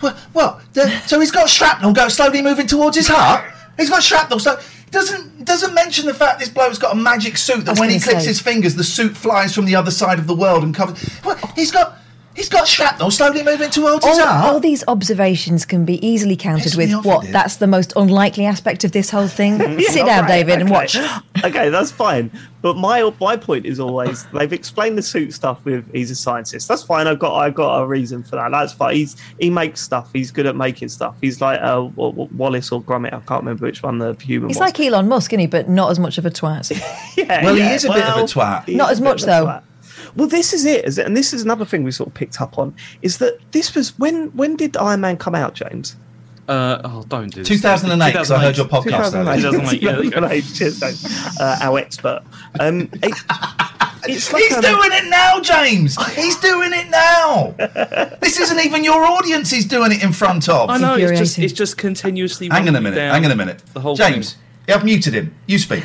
[0.00, 0.16] What?
[0.32, 0.60] What?
[0.74, 3.50] The, so he's got shrapnel go slowly moving towards his heart.
[3.76, 4.38] He's got shrapnel.
[4.38, 7.88] So it doesn't doesn't mention the fact this bloke's got a magic suit that when
[7.90, 8.28] he gonna clicks say.
[8.28, 11.02] his fingers, the suit flies from the other side of the world and covers.
[11.24, 11.38] What?
[11.56, 11.98] He's got.
[12.34, 14.42] He's got shrapnel slowly moving towards his All, arm.
[14.42, 17.24] all these observations can be easily countered Piss with what?
[17.26, 17.32] it.
[17.32, 19.58] That's the most unlikely aspect of this whole thing.
[19.84, 20.96] Yeah, Sit down, right, David, and watch.
[21.44, 22.30] okay, that's fine.
[22.62, 26.66] But my my point is always they've explained the suit stuff with he's a scientist.
[26.66, 27.06] That's fine.
[27.06, 28.50] I've got I've got a reason for that.
[28.50, 28.94] That's fine.
[28.96, 30.10] He's he makes stuff.
[30.12, 31.14] He's good at making stuff.
[31.20, 33.08] He's like uh, Wa- Wa- Wallace or Gromit.
[33.12, 34.60] I can't remember which one the human He's was.
[34.60, 35.46] like Elon Musk, isn't he?
[35.46, 36.70] But not as much of a twat.
[37.16, 38.68] yeah, Well, he is a bit of a twat.
[38.74, 39.60] Not as much, of a though.
[40.14, 40.18] Twat.
[40.18, 42.40] Well, this is it, is it, and this is another thing we sort of picked
[42.40, 45.96] up on is that this was when when did Iron Man come out, James?
[46.46, 47.48] Uh, oh, don't do this.
[47.48, 49.12] 2008, because I heard your podcast.
[49.12, 49.44] 2008.
[49.44, 49.50] earlier.
[49.50, 49.92] 2008, yeah.
[49.96, 51.40] 2008, cheers, James.
[51.40, 52.22] Uh, our expert.
[52.60, 53.14] Um, it-
[54.06, 55.96] it's like He's um, doing it now, James.
[56.14, 57.54] He's doing it now.
[58.20, 59.50] this isn't even your audience.
[59.50, 60.68] He's doing it in front of.
[60.68, 62.48] I know it's just it's just continuously.
[62.50, 62.98] Hang on a minute.
[62.98, 63.62] Hang on a minute.
[63.72, 64.34] The whole James,
[64.66, 64.74] Thing.
[64.74, 65.34] I've muted him.
[65.46, 65.84] You speak.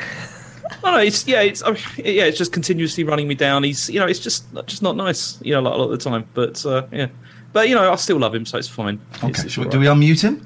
[0.84, 3.64] No, no, it's yeah, it's I mean, yeah, it's just continuously running me down.
[3.64, 5.98] He's you know, it's just just not nice, you know, like, a lot of the
[5.98, 6.28] time.
[6.34, 7.08] But uh, yeah,
[7.54, 9.00] but you know, I still love him, so it's fine.
[9.18, 9.30] Okay.
[9.30, 10.46] it's shall we, all do we unmute him?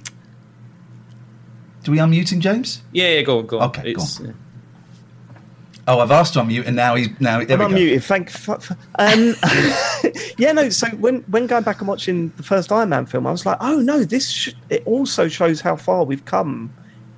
[1.83, 2.81] Do we unmute him, James?
[2.93, 3.69] Yeah, yeah, go on, go on.
[3.69, 4.25] Okay, go on.
[4.25, 4.31] yeah.
[5.85, 7.43] Oh, I've asked to unmute, and now he's now.
[7.43, 7.95] There I'm we go.
[7.97, 8.03] unmuted.
[8.03, 8.29] Thank.
[8.29, 9.35] F- f- um,
[10.37, 10.69] yeah, no.
[10.69, 13.57] So when when going back and watching the first Iron Man film, I was like,
[13.59, 16.73] oh no, this sh- it also shows how far we've come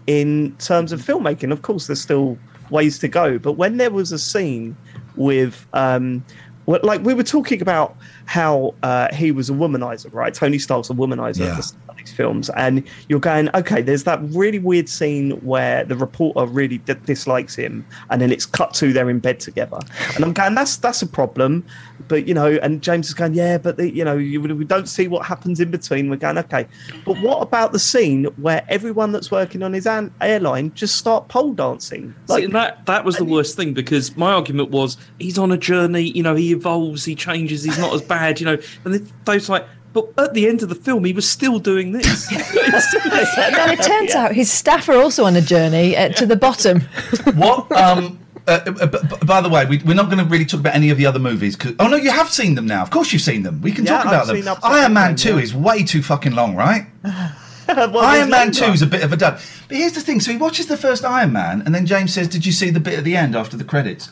[0.08, 1.51] in terms of filmmaking.
[1.51, 4.75] Of course, there's still ways to go, but when there was a scene
[5.15, 6.23] with, um,
[6.65, 10.34] what, like we were talking about how uh, he was a womanizer, right?
[10.34, 11.85] Tony Stark's a womanizer Yeah.
[11.97, 15.31] At the start of these films, and you're going, okay, there's that really weird scene
[15.41, 19.39] where the reporter really d- dislikes him, and then it's cut to they're in bed
[19.39, 19.79] together,
[20.15, 21.65] and I'm going, that's that's a problem,
[22.08, 24.88] but you know, and James is going, yeah, but the, you know, you, we don't
[24.88, 26.10] see what happens in between.
[26.10, 26.67] We're going, okay,
[27.05, 31.27] but what about the scene where everyone that's working on his an- airline just start
[31.27, 32.13] pole dancing?
[32.27, 36.12] See, that that was the worst thing because my argument was he's on a journey.
[36.12, 38.39] You know, he evolves, he changes, he's not as bad.
[38.39, 41.58] You know, and was like, but at the end of the film, he was still
[41.58, 42.31] doing this.
[42.31, 46.81] And it turns out his staff are also on a journey uh, to the bottom.
[47.36, 47.71] What?
[47.71, 48.19] Um.
[48.47, 50.75] Uh, uh, b- b- by the way, we, we're not going to really talk about
[50.75, 51.55] any of the other movies.
[51.55, 52.84] 'cause- oh no, you have seen them now.
[52.84, 53.60] Of course, you've seen them.
[53.60, 54.36] We can Yeah, talk about I've them.
[54.38, 55.41] seen up to Iron Man Two yeah.
[55.45, 56.86] is way too fucking long, right?
[57.67, 59.39] Well, Iron Man Two is a bit of a dud.
[59.67, 62.27] But here's the thing: so he watches the first Iron Man, and then James says,
[62.27, 64.10] "Did you see the bit at the end after the credits?"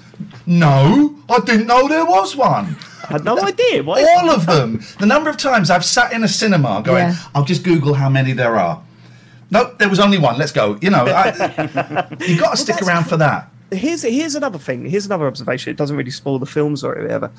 [0.47, 2.77] No, I didn't know there was one.
[3.13, 3.83] I had no idea.
[3.83, 4.03] Why?
[4.17, 4.81] All of them.
[4.99, 7.15] The number of times I've sat in a cinema going, Yeah.
[7.35, 8.81] "I'll just Google how many there are."
[9.51, 10.37] No, there was only one.
[10.37, 10.77] Let's go.
[10.81, 11.27] You know, I,
[12.27, 13.49] you got to stick that's- around for that.
[13.71, 14.85] here's here's another thing.
[14.85, 15.71] Here's another observation.
[15.71, 17.31] It doesn't really spoil the films or whatever.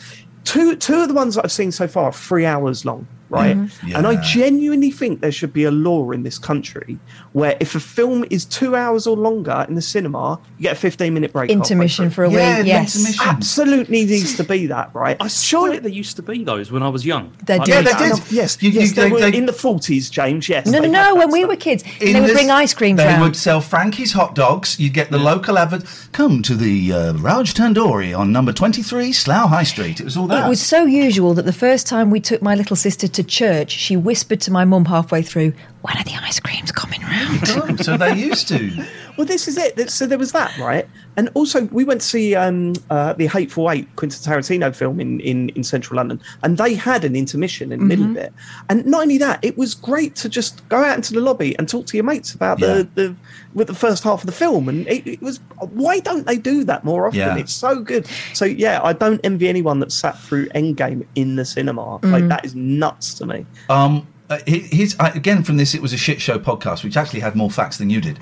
[0.45, 3.57] Two two of the ones that I've seen so far are three hours long, right?
[3.57, 3.95] Mhm.
[3.97, 6.99] And I genuinely think there should be a law in this country
[7.33, 10.81] where if a film is two hours or longer in the cinema, you get a
[10.89, 11.51] fifteen minute break.
[11.51, 12.67] Intermission for a Yeah, week.
[12.67, 12.95] Yes.
[12.97, 13.27] intermission.
[13.29, 15.17] Absolutely needs to be that, right?
[15.21, 17.31] I swear there used to be those when I was young.
[17.47, 17.69] They did.
[17.69, 18.21] Yeah, they did.
[18.31, 20.49] yes, You- you- they, they- were they- in the forties, James.
[20.49, 21.15] Yes, No, no, no.
[21.15, 23.23] When that we were kids, In they would this- bring ice cream They round.
[23.23, 24.77] would sell Frankie's hot dogs.
[24.79, 25.85] You'd get the local advert.
[26.13, 29.99] Come to the uh, Raj Tandoori on number 23 Slough High Street.
[30.01, 30.47] It was all that.
[30.47, 33.71] It was so usual that the first time we took my little sister to church,
[33.71, 37.77] she whispered to my mum halfway through, "When are the ice creams coming round?" Oh,
[37.83, 38.85] so they used to.
[39.17, 39.91] Well, this is it.
[39.91, 40.89] So there was that, right?
[41.17, 45.21] And also, we went to see um, uh, the Hateful Eight, Quentin Tarantino film in,
[45.21, 48.33] in, in central London, and they had an intermission in the middle of it.
[48.69, 51.69] And not only that, it was great to just go out into the lobby and
[51.69, 52.75] talk to your mates about Yeah.
[52.75, 53.17] the, the
[53.55, 54.69] with the first half of the film.
[54.69, 57.21] And it, it was why don't they do that more often?
[57.21, 57.37] Yeah.
[57.37, 58.09] It's so good.
[58.33, 61.99] So yeah, I don't envy anyone that sat through Endgame in the cinema.
[62.03, 63.47] Like that is nuts to me.
[63.69, 65.75] Um, uh, he- here's uh, again from this.
[65.75, 68.19] It was a shit show podcast, which actually had more facts than you did.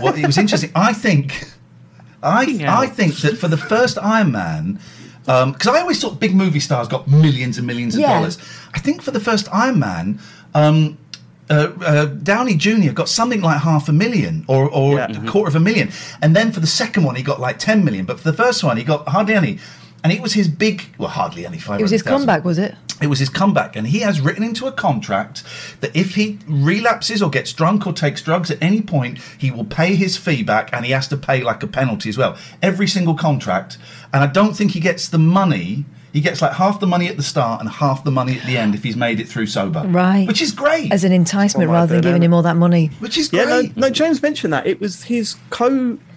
[0.00, 0.70] What it was interesting.
[0.74, 1.48] I think,
[2.22, 2.78] I Yeah.
[2.78, 4.78] I think that for the first Iron Man,
[5.24, 8.14] because I always thought big movie stars got millions and millions of Yeah.
[8.14, 8.38] dollars.
[8.74, 10.18] I think for the first Iron Man.
[10.54, 10.98] Um,
[11.48, 12.90] uh, uh, Downey Jr.
[12.90, 15.06] got something like half a million or, or Yeah.
[15.22, 15.90] a quarter of a million.
[16.20, 18.04] And then for the second one, he got like 10 million.
[18.04, 19.58] But for the first one, he got hardly any.
[20.06, 21.56] And it was his big, well, hardly any.
[21.56, 22.06] It was his 500,000.
[22.06, 22.76] comeback, was it?
[23.02, 25.42] It was his comeback, and he has written into a contract
[25.80, 29.64] that if he relapses or gets drunk or takes drugs at any point, he will
[29.64, 32.38] pay his fee back, and he has to pay like a penalty as well.
[32.62, 33.78] Every single contract,
[34.12, 35.86] and I don't think he gets the money.
[36.12, 38.56] He gets like half the money at the start and half the money at the
[38.56, 39.82] end if he's made it through sober.
[39.88, 40.28] Right.
[40.28, 40.92] which is great.
[40.92, 42.92] As an enticement rather than giving him all that money.
[43.00, 43.76] which is Yeah, no, great.
[43.76, 43.90] no.
[43.90, 45.34] James mentioned that it was his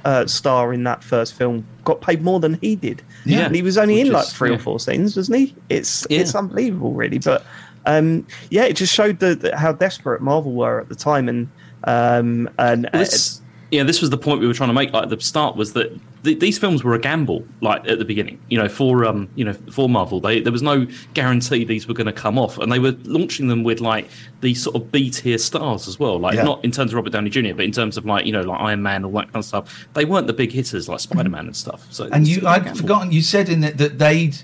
[0.04, 3.02] co-star in that first film got paid more than he did.
[3.26, 3.42] Yeah.
[3.46, 4.56] and he was only Which in like is- three yeah.
[4.56, 5.56] or four scenes, wasn't he?
[5.70, 6.20] It's Yeah.
[6.22, 7.20] it's unbelievable, really.
[7.20, 7.46] But
[7.86, 11.48] um, yeah, it just showed the, the, how desperate Marvel were at the time, and
[11.86, 14.92] um, and uh, This, yeah, this was the point we were trying to make.
[14.92, 18.06] Like at the start was that th- these films were a gamble, like at the
[18.06, 18.40] beginning.
[18.50, 21.94] You know, for um, you know, for Marvel, they, there was no guarantee these were
[21.94, 24.10] going to come off, and they were launching them with like
[24.42, 26.20] these sort of B tier stars as well.
[26.20, 26.44] Like Yeah.
[26.44, 28.60] not in terms of Robert Downey Jr., but in terms of like you know, like
[28.62, 29.88] Iron Man, all that kind of stuff.
[29.94, 31.86] They weren't the big hitters like Spider Man and stuff.
[31.92, 33.12] So And you, I'd forgotten.
[33.12, 34.38] You said in it that they'd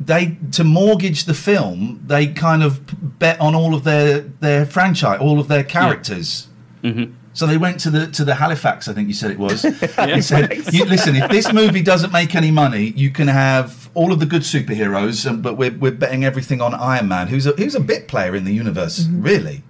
[0.00, 2.00] they to mortgage the film.
[2.06, 6.46] They kind of bet on all of their their franchise, all of their characters.
[6.84, 7.14] Mm-hmm.
[7.38, 9.62] So they went to the to the Halifax, I think you said it was.
[10.08, 14.12] You said, you, "Listen, if this movie doesn't make any money, you can have all
[14.12, 17.52] of the good superheroes, um, but we're we're betting everything on Iron Man, who's a
[17.52, 19.62] who's a bit player in the universe, really."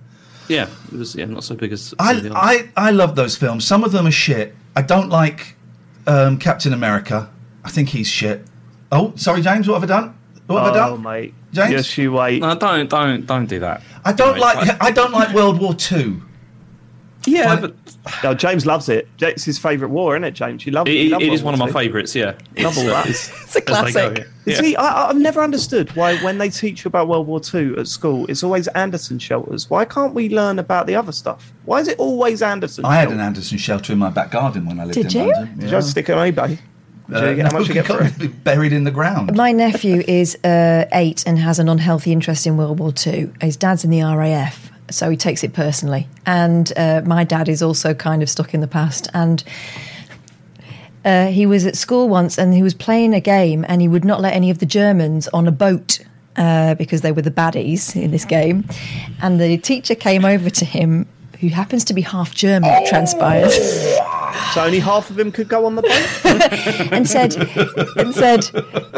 [0.48, 1.92] Yeah, it was yeah, not so big as.
[1.98, 2.68] I, some of the others.
[2.74, 3.66] I, I love those films.
[3.66, 4.54] Some of them are shit.
[4.74, 5.54] I don't like
[6.06, 7.28] um, Captain America.
[7.64, 8.46] I think he's shit.
[8.90, 9.68] Oh, sorry, James.
[9.68, 10.18] What have I done?
[10.46, 11.02] What have I Oh, done?
[11.02, 11.34] mate.
[11.52, 11.72] James?
[11.72, 12.40] Yes, you wait.
[12.40, 13.82] No, don't don't don't do that.
[14.06, 14.82] I don't You know, it's like.
[14.82, 16.22] I don't like World War Two.
[17.30, 17.60] Yeah, Fine.
[17.60, 17.74] but
[18.24, 19.08] No, James loves it.
[19.20, 20.64] It's his favourite war, isn't it, James?
[20.66, 22.14] You love it, you love it is one of my favourites.
[22.14, 23.06] Yeah, Love all that.
[23.08, 24.26] It's, It's a as go, classic.
[24.46, 24.56] yeah.
[24.60, 27.86] See, I, I've never understood why when they teach you about World War Two at
[27.88, 29.68] school, it's always Anderson shelters.
[29.70, 31.52] Why can't we learn about the other stuff?
[31.64, 32.84] Why is it always Anderson?
[32.84, 33.20] I had an?
[33.20, 35.32] Anderson shelter in my back garden when I lived Did in you?
[35.32, 35.54] London.
[35.56, 36.58] Did you just stick it on eBay?
[37.10, 38.18] Did Uh, you get, how much you get for it?
[38.18, 39.34] because buried in the ground.
[39.34, 43.32] My nephew is uh, eight and has an unhealthy interest in World War Two.
[43.40, 46.08] His dad's in the RAF, so he takes it personally.
[46.26, 49.08] And uh, my dad is also kind of stuck in the past.
[49.14, 49.42] And
[51.04, 54.04] uh, he was at school once and he was playing a game, and he would
[54.04, 56.00] not let any of the Germans on a boat.
[56.36, 58.64] Uh, because they were the baddies in this game,
[59.20, 61.04] and the teacher came over to him,
[61.40, 63.58] who happens to be half German, transpires.
[64.52, 66.92] So only half of him could go on the boat.
[66.92, 67.36] and said,
[67.96, 68.50] and said,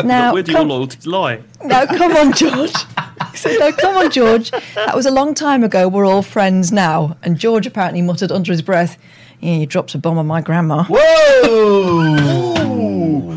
[0.04, 1.42] now Where do your come, loyalties lie?
[1.64, 2.74] now come on, George.
[3.30, 4.50] He said, no, come on, George.
[4.74, 5.88] That was a long time ago.
[5.88, 7.16] We're all friends now.
[7.22, 8.98] And George apparently muttered under his breath,
[9.40, 10.84] yeah, you dropped a bomb on my grandma.
[10.84, 12.54] Whoa!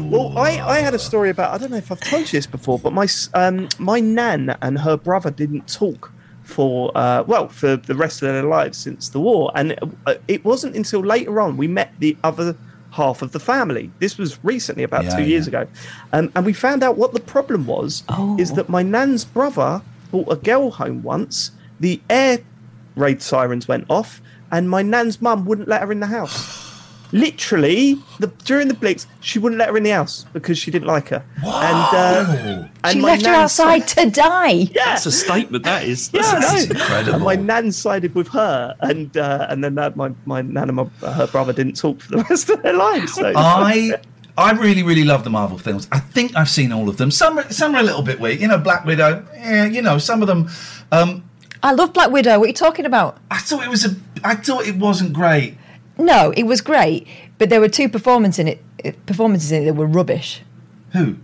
[0.09, 1.53] well, I, I had a story about.
[1.53, 4.79] I don't know if I've told you this before, but my um, my nan and
[4.79, 6.11] her brother didn't talk
[6.53, 10.45] for uh, well for the rest of their lives since the war, and uh, it
[10.45, 12.55] wasn't until later on we met the other
[12.91, 13.89] half of the family.
[13.99, 15.61] This was recently, about Yeah, two years yeah.
[15.61, 15.71] ago,
[16.13, 18.03] um, and we found out what the problem was.
[18.37, 21.51] Is that my nan's brother brought a girl home once.
[21.79, 22.39] The air
[22.95, 26.59] raid sirens went off, and my nan's mum wouldn't let her in the house.
[27.13, 30.87] Literally, the, during the blitz, she wouldn't let her in the house because she didn't
[30.87, 31.23] like her.
[31.37, 34.51] And, uh, and She my left her nan outside to die.
[34.51, 35.63] Yeah, That's a statement.
[35.63, 36.09] That is.
[36.11, 37.13] yeah, I That's incredible.
[37.15, 40.75] And my nan sided with her, and uh, and then that, my my nan and
[40.75, 43.13] my, her brother didn't talk for the rest of their lives.
[43.13, 43.93] So I
[44.35, 45.87] I really really love the Marvel films.
[45.91, 47.11] I think I've seen all of them.
[47.11, 48.41] Some are- some are a little bit weak.
[48.41, 49.23] You know, Black Widow.
[49.35, 50.49] Yeah, you know, some of them.
[50.91, 51.23] Um,
[51.61, 52.39] I love Black Widow.
[52.39, 53.19] What are you talking about?
[53.29, 53.95] I thought it was a.
[54.23, 55.57] I thought it wasn't great.
[55.97, 59.05] No, it was great, but there were two performances in it.
[59.05, 60.41] Performances in it that were rubbish.
[60.93, 61.17] Who?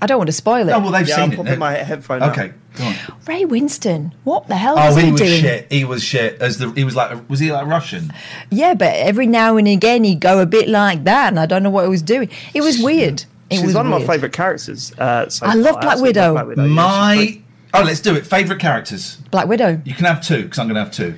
[0.00, 0.72] I don't want to spoil it.
[0.72, 1.36] Oh well, they've yeah, seen I'm it.
[1.36, 2.22] popping my headphone.
[2.22, 2.30] out.
[2.36, 2.94] Okay, go on.
[3.26, 4.12] Ray Winstone.
[4.24, 5.40] What the hell Oh, was he he, was doing?
[5.40, 5.70] shit.
[5.72, 6.40] He was shit.
[6.42, 8.12] As the he was like, was he like Russian?
[8.50, 11.62] Yeah, but every now and again he'd go a bit like that, and I don't
[11.62, 12.30] know what he was doing.
[12.52, 13.24] It was weird.
[13.50, 14.92] It She's was one of my favourite characters.
[14.98, 15.80] Uh, so I love.
[15.80, 16.62] Black absolutely love Widow.
[16.62, 17.44] Yeah, she's My great.
[17.74, 18.26] oh, let's do it.
[18.26, 19.16] Favorite characters.
[19.30, 19.80] Black Widow.
[19.84, 21.16] You can have two because I'm going to have two.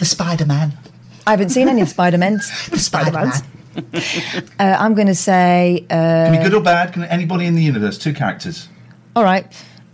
[0.00, 0.72] The Spider Man.
[1.26, 2.48] I haven't seen any of Spider Man's.
[2.70, 3.32] The Spider Man.
[4.58, 5.94] Uh, I'm going to say, uh,
[6.26, 6.92] Can be good or bad.
[6.92, 7.96] Can anybody in the universe?
[7.98, 8.68] Two characters.
[9.14, 9.46] all right.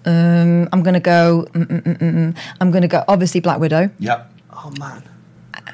[0.07, 1.47] Um, I'm going to go.
[1.53, 2.37] Mm, mm, mm, mm, mm.
[2.61, 3.03] I'm going to go.
[3.09, 3.91] Obviously, Black Widow.
[3.99, 4.33] Yep.
[4.59, 5.03] Oh man,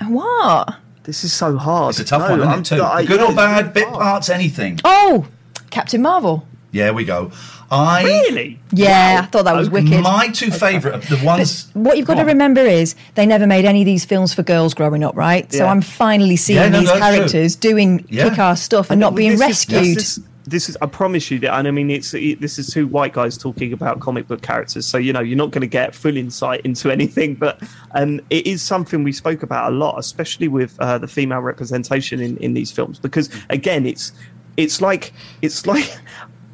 [0.08, 0.74] What?
[1.04, 1.90] this is so hard.
[1.90, 2.64] It's a tough No, one, isn't I'm- it?
[2.64, 2.82] Too.
[2.82, 4.00] I- good yeah, or it's bad, bit hard.
[4.00, 4.80] parts, anything.
[4.84, 5.26] Oh,
[5.70, 6.46] Captain Marvel.
[6.72, 7.30] Yeah, we go.
[7.72, 8.58] I Really?
[8.72, 10.02] Yeah, I thought that was wicked.
[10.02, 11.68] My two favourite, the ones.
[11.72, 12.26] What you've got Go to on.
[12.28, 15.50] remember is they never made any of these films for girls growing up, right?
[15.52, 17.16] So I'm finally seeing Yeah, no, these that's true.
[17.16, 18.28] characters doing Yeah.
[18.28, 19.96] kick-ass stuff and not being this is- rescued.
[19.96, 22.66] this, is, this is, I promise you that, and I mean, it's it, this is
[22.66, 25.66] two white guys talking about comic book characters, so you know you're not going to
[25.68, 29.98] get full insight into anything, but um, it is something we spoke about a lot,
[29.98, 34.12] especially with uh, the female representation in, in these films, because again, it's
[34.58, 35.90] it's like it's like.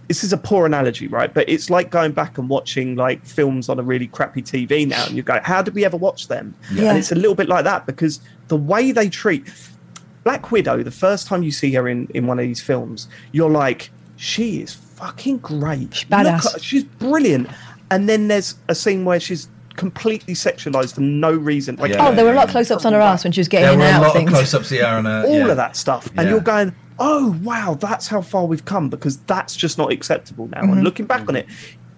[0.09, 1.33] This is a poor analogy, right?
[1.33, 5.05] But it's like going back and watching like films on a really crappy TV now,
[5.07, 6.88] and you go, "How did we ever watch them?" Yeah.
[6.90, 9.44] And it's a little bit like that because the way they treat
[10.25, 13.51] Black Widow, the first time you see her in, in one of these films, you're
[13.51, 15.95] like, she is fucking great.
[15.95, 16.62] She's badass.
[16.62, 17.49] she's brilliant.
[17.91, 21.76] And then there's a scene where she's completely sexualized for no reason.
[21.76, 22.09] Like Yeah.
[22.09, 23.78] oh, there were a lot of close-ups on her ass when she was There getting
[23.78, 25.47] were in and a lot of of close-ups here and uh, all yeah.
[25.49, 26.09] of that stuff.
[26.16, 26.30] And Yeah.
[26.30, 30.61] you're going, oh, wow, that's how far we've come because that's just not acceptable now.
[30.61, 30.82] And mm-hmm.
[30.82, 31.36] looking back on mm-hmm.
[31.36, 31.46] it,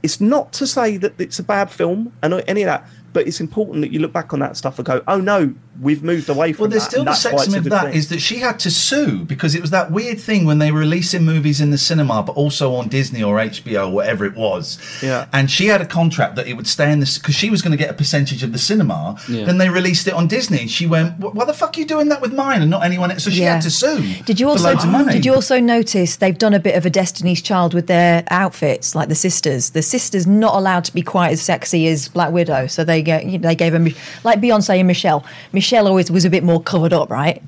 [0.02, 3.40] it's not to say that it's a bad film and any of that, but it's
[3.40, 6.52] important that you look back on that stuff and go, oh no, we've moved away
[6.52, 6.60] from that.
[6.62, 6.90] Well, there's that.
[6.90, 8.58] still the that's why it's a sexism of good that thing." is that she had
[8.60, 11.78] to sue because it was that weird thing when they were releasing movies in the
[11.78, 14.78] cinema, but also on Disney or HBO or whatever it was.
[15.02, 15.26] Yeah.
[15.32, 17.72] And she had a contract that it would stay in this because she was going
[17.72, 19.16] to get a percentage of the cinema.
[19.28, 19.44] Yeah.
[19.44, 20.60] Then they released it on Disney.
[20.60, 23.10] and She went, "Why the fuck are you doing that with mine and not anyone
[23.10, 23.54] else?" So she Yeah.
[23.54, 24.14] had to sue.
[24.24, 25.12] Did you for also loads of money.
[25.12, 28.94] did you also notice they've done a bit of a Destiny's Child with their outfits,
[28.94, 29.70] like the sisters?
[29.70, 33.26] The sisters not allowed to be quite as sexy as Black Widow, so they get
[33.26, 33.88] you they gave them
[34.24, 35.24] like Beyonce and Michelle.
[35.52, 37.42] Michelle always was a bit more covered up, right?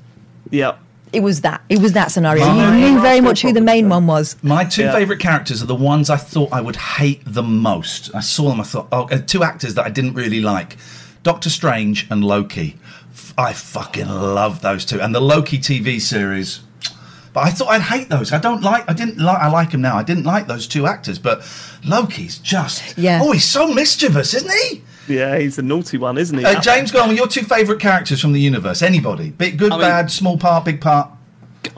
[0.49, 0.75] yeah.
[1.11, 1.61] It was that.
[1.69, 2.43] It was that scenario.
[2.43, 4.35] Mine- you knew very much who the main one was.
[4.41, 4.93] My two Yeah.
[4.93, 8.09] favourite characters are the ones I thought I would hate the most.
[8.15, 10.75] I saw them, I thought, oh, uh, two actors that I didn't really like
[11.21, 12.77] Doctor Strange and Loki.
[13.37, 14.99] I fucking love those two.
[14.99, 16.61] And the Loki TV series.
[17.31, 18.31] But I thought I'd hate those.
[18.33, 19.95] I don't like, I didn't like, I like them now.
[19.97, 21.43] I didn't like those two actors, but
[21.85, 23.19] Loki's just, Yeah.
[23.21, 24.81] oh, he's so mischievous, isn't he?
[25.07, 26.45] Yeah, he's a naughty one, isn't he?
[26.45, 28.81] Uh, James, go on your two favourite characters from the universe.
[28.81, 29.31] Anybody?
[29.31, 31.09] Big, good, I mean- bad, small part, big part.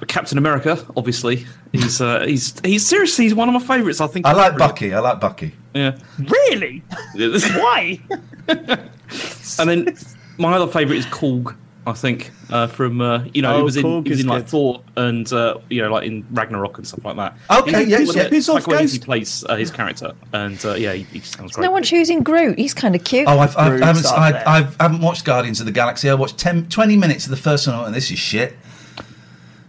[0.08, 1.46] Captain America, obviously.
[1.72, 4.02] He's uh, he's he's seriously he's one of my favourites.
[4.02, 4.26] I think.
[4.26, 4.94] I like Really- Bucky.
[4.94, 5.54] I like Bucky.
[5.76, 5.98] Yeah.
[6.18, 6.84] Really?
[7.16, 8.00] Why?
[8.48, 9.98] and then
[10.38, 11.56] my other favourite is Korg.
[11.88, 14.28] I think uh, from uh, you know Oh, he was in Korg he was in
[14.28, 14.50] like good.
[14.50, 17.38] Thor and uh, you know like in Ragnarok and stuff like that.
[17.60, 18.30] Okay, He- yeah, yeah.
[18.30, 19.02] Piss off, Taika Waititi Ghost.
[19.04, 21.64] plays uh, his character, and uh, yeah, he, he sounds great.
[21.64, 22.58] No one choosing Groot.
[22.58, 23.28] He's kind of cute.
[23.28, 24.50] Oh, I've, I've, I, haven't, up I, there.
[24.50, 26.10] I've, I haven't watched Guardians of the Galaxy.
[26.10, 28.56] I watched 10, 20 minutes of the first one, and this is shit.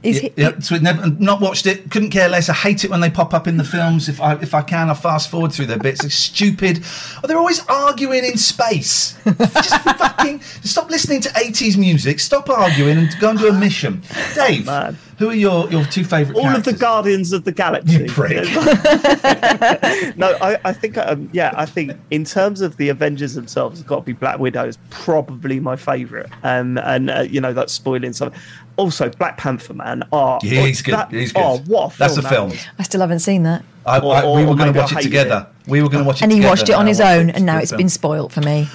[0.07, 1.91] Is Yeah, yeah, so never, not watched it.
[1.91, 2.49] Couldn't care less.
[2.49, 4.09] I hate it when they pop up in the films.
[4.09, 6.05] If I if I can, I fast forward through their bits.
[6.05, 6.83] It's stupid.
[7.23, 9.17] Oh, they're always arguing in space.
[9.25, 12.21] Just fucking stop listening to eighties music.
[12.21, 14.03] Stop arguing and go and do a mission.
[14.39, 14.99] Oh, Dave, man.
[15.19, 16.39] Who are your, your two favourite?
[16.39, 17.99] All of the Guardians of the Galaxy.
[17.99, 18.45] You prick.
[20.17, 23.89] no, I, I think, um, yeah, I think in terms of the Avengers themselves, it's
[23.89, 26.27] got to be Black Widow is probably my favourite.
[26.43, 28.39] Um, and, uh, you know, that's spoiling something.
[28.77, 30.03] Also, Black Panther, man.
[30.13, 30.95] Oh, Yeah, he's good.
[30.95, 31.41] that- he's good.
[31.43, 32.51] Oh, what a film That's a that film.
[32.51, 32.67] was.
[32.79, 33.65] I still haven't seen that.
[33.87, 35.47] I, Or- I, we or were going to watch it hated together.
[35.67, 36.51] We were going to watch it And he together.
[36.53, 37.37] watched it on his own, it.
[37.37, 37.79] and now Good it's film.
[37.79, 38.69] been spoilt for me.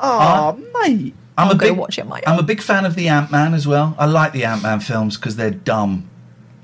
[0.00, 1.14] Oh, mate.
[1.38, 2.40] I'm I'll a big, watch it on my I'm own.
[2.40, 3.94] a big fan of the Ant Man as well.
[3.98, 6.10] I like the Ant Man films because they're dumb.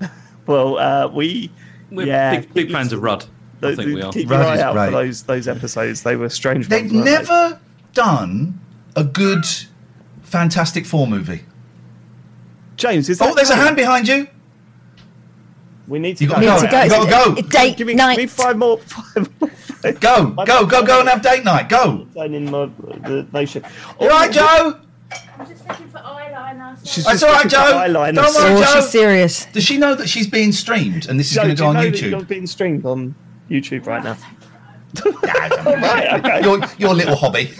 [0.47, 1.51] Well, uh, we.
[1.91, 3.25] We're yeah, big, big fans of Rudd.
[3.63, 4.13] I Keep- think we are.
[4.13, 4.85] Keep Rudd your eye out great.
[4.87, 6.03] for those those episodes.
[6.03, 6.69] They were strange.
[6.69, 7.13] They've ones, weren't they?
[7.13, 7.61] never
[7.95, 8.61] done
[8.95, 9.47] a good
[10.23, 11.45] Fantastic Four movie.
[12.77, 14.27] James, is that Oh, there's a hand behind you.
[15.87, 16.41] We need to You go.
[16.41, 16.87] gotta Need go.
[16.87, 17.05] to go.
[17.05, 17.37] You gotta go.
[17.41, 18.17] It's Date Give me, night.
[18.17, 18.79] give me five more.
[19.15, 21.69] Five more five Go, more- go, go, go and have date night.
[21.69, 22.07] Go.
[22.15, 22.71] Sign in my,
[23.03, 23.63] the nation.
[24.01, 24.81] You all right, Joe?
[25.39, 26.79] I'm just looking for eyeliner.
[26.85, 28.01] She's That's just all right, looking for Joe.
[28.01, 28.15] eyeliner.
[28.15, 28.81] Don't worry, Oh, Joe.
[28.81, 29.45] she's serious.
[29.47, 31.65] Does she know that she's being streamed and this is Joe, going to do go
[31.65, 32.29] you on know that You're YouTube?
[32.29, 33.15] being streamed on
[33.51, 34.17] YouTube right now.
[35.23, 36.43] right, okay.
[36.43, 37.51] Your, your little hobby.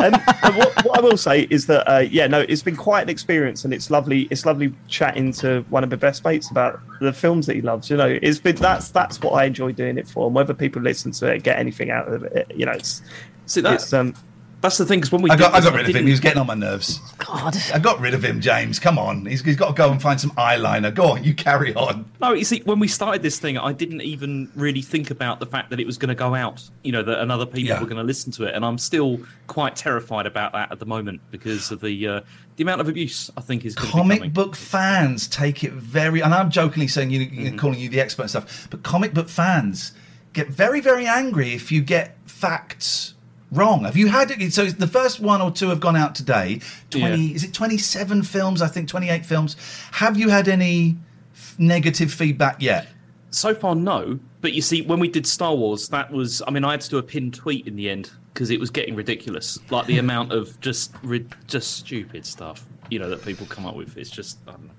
[0.00, 3.02] Um, and what, what I will say is that uh, yeah, no, it's been quite
[3.02, 4.22] an experience, and it's lovely.
[4.30, 7.90] It's lovely chatting to one of my best mates about the films that he loves.
[7.90, 10.26] You know, it's been that's that's what I enjoy doing it for.
[10.26, 13.02] And whether people listen to it, get anything out of it, you know, it's
[13.46, 14.14] See that it's um.
[14.60, 16.04] That's the thing because when we I got, did I got rid of him.
[16.04, 17.00] He was getting on my nerves.
[17.18, 17.56] God.
[17.72, 18.78] I got rid of him, James.
[18.78, 19.24] Come on.
[19.26, 20.94] He's, he's got to go and find some eyeliner.
[20.94, 22.10] Go on, you carry on.
[22.20, 25.46] No, you see, when we started this thing, I didn't even really think about the
[25.46, 26.62] fact that it was going to go out.
[26.82, 27.80] You know, that and other people Yeah.
[27.80, 30.86] were going to listen to it, and I'm still quite terrified about that at the
[30.86, 32.20] moment because of the uh,
[32.56, 36.20] the amount of abuse I think is gonna be comic book fans take it very
[36.20, 37.56] and i'm jokingly saying you Mm-hmm.
[37.56, 39.92] calling you the expert and stuff but comic book fans
[40.34, 43.14] get very very angry if you get facts
[43.52, 46.60] wrong have you had it so the first one or two have gone out today
[46.90, 47.34] 20 Yeah.
[47.34, 49.56] is it 27 films i think 28 films
[49.92, 50.96] have you had any
[51.34, 52.86] f- negative feedback yet
[53.32, 54.18] So far, no.
[54.40, 56.42] But you see, when we did Star Wars, that was.
[56.48, 58.70] I mean, I had to do a pinned tweet in the end because it was
[58.70, 59.56] getting ridiculous.
[59.70, 60.92] Like the amount of just,
[61.46, 63.96] just stupid stuff, you know, that people come up with.
[63.96, 64.38] It's just.
[64.48, 64.72] I don't know.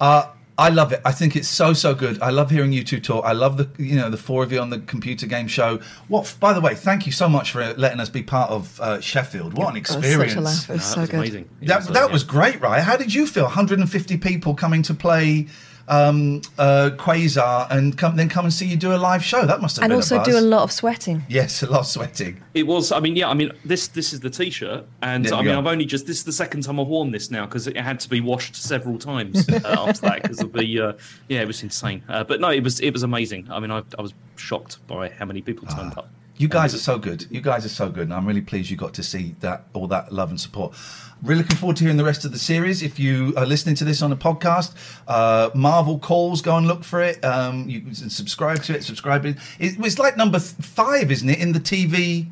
[0.00, 0.26] Uh,
[0.58, 1.00] I love it.
[1.04, 2.20] I think it's so so good.
[2.20, 3.24] I love hearing you two talk.
[3.24, 5.78] I love the you know the four of you on the computer game show.
[6.08, 6.34] What?
[6.40, 9.54] By the way, thank you so much for letting us be part of uh, Sheffield.
[9.54, 10.32] What an That was experience!
[10.32, 10.70] such a laugh.
[10.70, 11.16] It was No, so that was good.
[11.20, 11.48] amazing.
[11.60, 12.12] It That was, uh, that yeah.
[12.12, 12.82] was great, right?
[12.82, 13.44] How did you feel?
[13.44, 15.46] 150 people coming to play
[15.88, 19.44] um, uh, Quasar and come, then come and see you do a live show.
[19.46, 20.28] That must have And been also a buzz.
[20.28, 21.24] do a lot of sweating.
[21.28, 22.40] Yes, a lot of sweating.
[22.54, 22.92] It was.
[22.92, 23.28] I mean, yeah.
[23.28, 25.58] I mean, this this is the T-shirt, and There I mean, go.
[25.58, 27.98] I've only just this is the second time I've worn this now because it had
[28.00, 30.92] to be washed several times uh, after that because of the uh,
[31.28, 32.02] yeah, it was insane.
[32.08, 33.48] Uh, but no, it was it was amazing.
[33.50, 36.08] I mean, I, I was shocked by how many people turned up.
[36.38, 37.26] You guys are so good.
[37.30, 39.88] You guys are so good, and I'm really pleased you got to see that all
[39.88, 40.72] that love and support.
[41.20, 42.80] Really looking forward to hearing the rest of the series.
[42.80, 44.72] If you are listening to this on a podcast,
[45.08, 47.22] uh, Marvel calls, go and look for it.
[47.24, 48.84] Um, you can subscribe to it.
[48.84, 49.36] Subscribe it.
[49.58, 52.28] It was like number five, isn't it, in the TV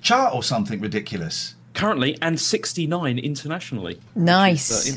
[0.00, 1.56] chart or something ridiculous?
[1.74, 4.00] Currently, and 69 internationally.
[4.14, 4.94] Nice.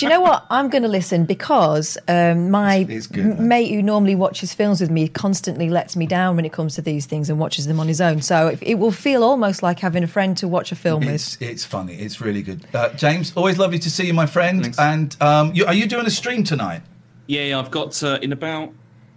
[0.00, 0.46] Which is, Do you know what?
[0.50, 4.54] I'm going to listen because um, my It's- it's good, m- mate who normally watches
[4.54, 7.66] films with me constantly lets me down when it comes to these things and watches
[7.66, 8.22] them on his own.
[8.22, 11.14] So it, it will feel almost like having a friend to watch a film with.
[11.14, 11.94] It's it's funny.
[11.94, 12.66] It's really good.
[12.74, 14.62] Uh, James, always lovely to see you, my friend.
[14.62, 14.78] Thanks.
[14.78, 16.82] And um, you, are you doing a stream tonight?
[17.26, 18.72] yeah, yeah, I've got uh, in about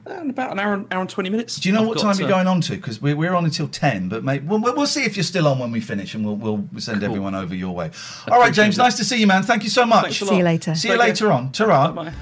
[0.06, 1.56] in about an hour, hour and 20 minutes.
[1.58, 2.76] Do you know I've what got, time you're uh, going on to?
[2.76, 5.60] Because we're, we're on until 10, but mate, we'll, we'll see if you're still on
[5.60, 7.92] when we finish and we'll, we'll send everyone over your way.
[8.30, 8.82] All right, appreciate James, it.
[8.82, 9.44] nice to see you, man.
[9.44, 10.20] Thank you so much.
[10.20, 10.44] See you lot.
[10.44, 10.76] later.
[10.76, 11.10] See you Take care.
[11.10, 11.52] later on.
[11.52, 12.22] Ta